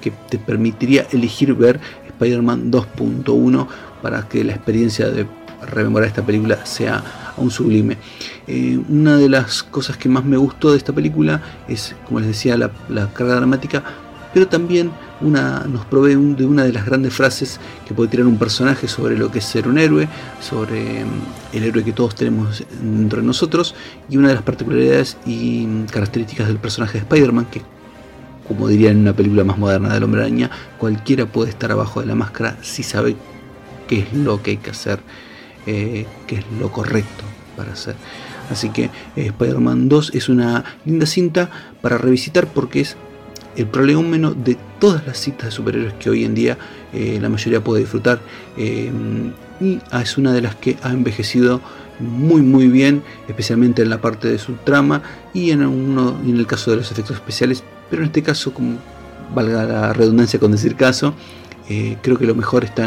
que 0.00 0.12
te 0.30 0.38
permitiría 0.38 1.06
elegir 1.12 1.54
ver 1.54 1.78
Spider-Man 2.08 2.72
2.1 2.72 3.66
para 4.02 4.26
que 4.28 4.42
la 4.44 4.54
experiencia 4.54 5.10
de 5.10 5.26
rememorar 5.66 6.08
esta 6.08 6.24
película 6.24 6.64
sea 6.64 7.02
aún 7.36 7.50
sublime. 7.50 7.98
Eh, 8.46 8.78
una 8.88 9.16
de 9.16 9.28
las 9.28 9.62
cosas 9.62 9.96
que 9.96 10.08
más 10.08 10.24
me 10.24 10.36
gustó 10.36 10.72
de 10.72 10.78
esta 10.78 10.92
película 10.92 11.42
es, 11.68 11.94
como 12.06 12.20
les 12.20 12.28
decía, 12.28 12.56
la, 12.56 12.70
carga 13.12 13.36
dramática, 13.36 13.82
pero 14.32 14.48
también 14.48 14.90
una, 15.20 15.64
nos 15.66 15.86
provee 15.86 16.14
de 16.34 16.44
una 16.44 16.64
de 16.64 16.72
las 16.72 16.84
grandes 16.84 17.14
frases 17.14 17.58
que 17.86 17.94
puede 17.94 18.10
tirar 18.10 18.26
un 18.26 18.38
personaje 18.38 18.86
sobre 18.86 19.16
lo 19.16 19.30
que 19.30 19.38
es 19.38 19.44
ser 19.44 19.66
un 19.66 19.78
héroe, 19.78 20.08
sobre 20.40 21.04
mm, 21.04 21.56
el 21.56 21.64
héroe 21.64 21.84
que 21.84 21.92
todos 21.92 22.14
tenemos 22.14 22.62
entre 22.82 23.22
nosotros, 23.22 23.74
y 24.08 24.16
una 24.16 24.28
de 24.28 24.34
las 24.34 24.42
particularidades 24.42 25.16
y 25.26 25.66
características 25.90 26.48
del 26.48 26.58
personaje 26.58 26.94
de 26.94 26.98
Spider-Man, 27.00 27.46
que 27.50 27.62
como 28.46 28.68
diría 28.68 28.90
en 28.90 28.98
una 28.98 29.12
película 29.12 29.42
más 29.42 29.58
moderna 29.58 29.92
del 29.92 30.04
hombre 30.04 30.20
araña, 30.20 30.50
cualquiera 30.78 31.26
puede 31.26 31.50
estar 31.50 31.72
abajo 31.72 32.00
de 32.00 32.06
la 32.06 32.14
máscara 32.14 32.56
si 32.62 32.82
sabe 32.84 33.16
qué 33.88 34.00
es 34.00 34.12
lo 34.12 34.40
que 34.42 34.52
hay 34.52 34.56
que 34.58 34.70
hacer 34.70 35.00
eh, 35.66 36.06
que 36.28 36.36
es 36.36 36.44
lo 36.60 36.70
correcto 36.70 37.24
para 37.56 37.72
hacer. 37.72 37.96
Así 38.50 38.70
que 38.70 38.84
eh, 39.16 39.26
Spider-Man 39.26 39.88
2 39.88 40.12
es 40.14 40.28
una 40.28 40.64
linda 40.84 41.06
cinta 41.06 41.50
para 41.82 41.98
revisitar 41.98 42.46
porque 42.46 42.82
es 42.82 42.96
el 43.56 43.66
prolegómeno 43.66 44.32
de 44.32 44.56
todas 44.78 45.04
las 45.06 45.18
citas 45.18 45.46
de 45.46 45.50
superhéroes 45.50 45.94
que 45.94 46.08
hoy 46.08 46.24
en 46.24 46.36
día 46.36 46.56
eh, 46.92 47.18
la 47.20 47.28
mayoría 47.28 47.64
puede 47.64 47.80
disfrutar. 47.80 48.20
y 48.56 49.80
es 49.90 50.18
una 50.18 50.32
de 50.32 50.42
las 50.42 50.54
que 50.54 50.76
ha 50.82 50.90
envejecido 50.90 51.60
muy 51.98 52.42
muy 52.42 52.68
bien, 52.68 53.02
especialmente 53.26 53.82
en 53.82 53.90
la 53.90 54.00
parte 54.00 54.28
de 54.28 54.38
su 54.38 54.52
trama 54.52 55.02
y 55.34 55.50
en, 55.50 55.66
uno, 55.66 56.16
en 56.24 56.36
el 56.36 56.46
caso 56.46 56.70
de 56.70 56.76
los 56.76 56.92
efectos 56.92 57.16
especiales. 57.16 57.64
Pero 57.90 58.02
en 58.02 58.06
este 58.06 58.22
caso, 58.22 58.54
como 58.54 58.78
valga 59.34 59.64
la 59.64 59.92
redundancia 59.92 60.38
con 60.38 60.52
decir 60.52 60.76
caso, 60.76 61.14
creo 61.66 62.18
que 62.18 62.26
lo 62.26 62.36
mejor 62.36 62.62
está 62.62 62.84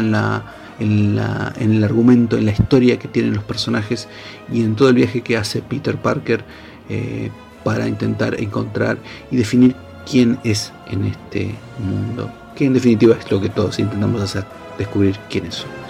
en 0.80 1.16
la 1.16 1.52
en, 1.58 1.74
el 1.74 1.84
argumento, 1.84 2.36
en 2.36 2.46
la 2.46 2.52
historia 2.52 2.98
que 2.98 3.08
tienen 3.08 3.34
los 3.34 3.44
personajes 3.44 4.08
y 4.52 4.62
en 4.62 4.74
todo 4.74 4.88
el 4.88 4.94
viaje 4.94 5.20
que 5.20 5.36
hace 5.36 5.62
Peter 5.62 5.96
Parker 5.96 6.44
eh, 6.88 7.30
para 7.62 7.86
intentar 7.86 8.40
encontrar 8.40 8.98
y 9.30 9.36
definir 9.36 9.76
quién 10.10 10.38
es 10.44 10.72
en 10.90 11.04
este 11.04 11.54
mundo, 11.78 12.30
que 12.56 12.64
en 12.64 12.74
definitiva 12.74 13.16
es 13.18 13.30
lo 13.30 13.40
que 13.40 13.48
todos 13.48 13.78
intentamos 13.78 14.20
hacer, 14.22 14.44
descubrir 14.78 15.16
quiénes 15.28 15.56
somos. 15.56 15.89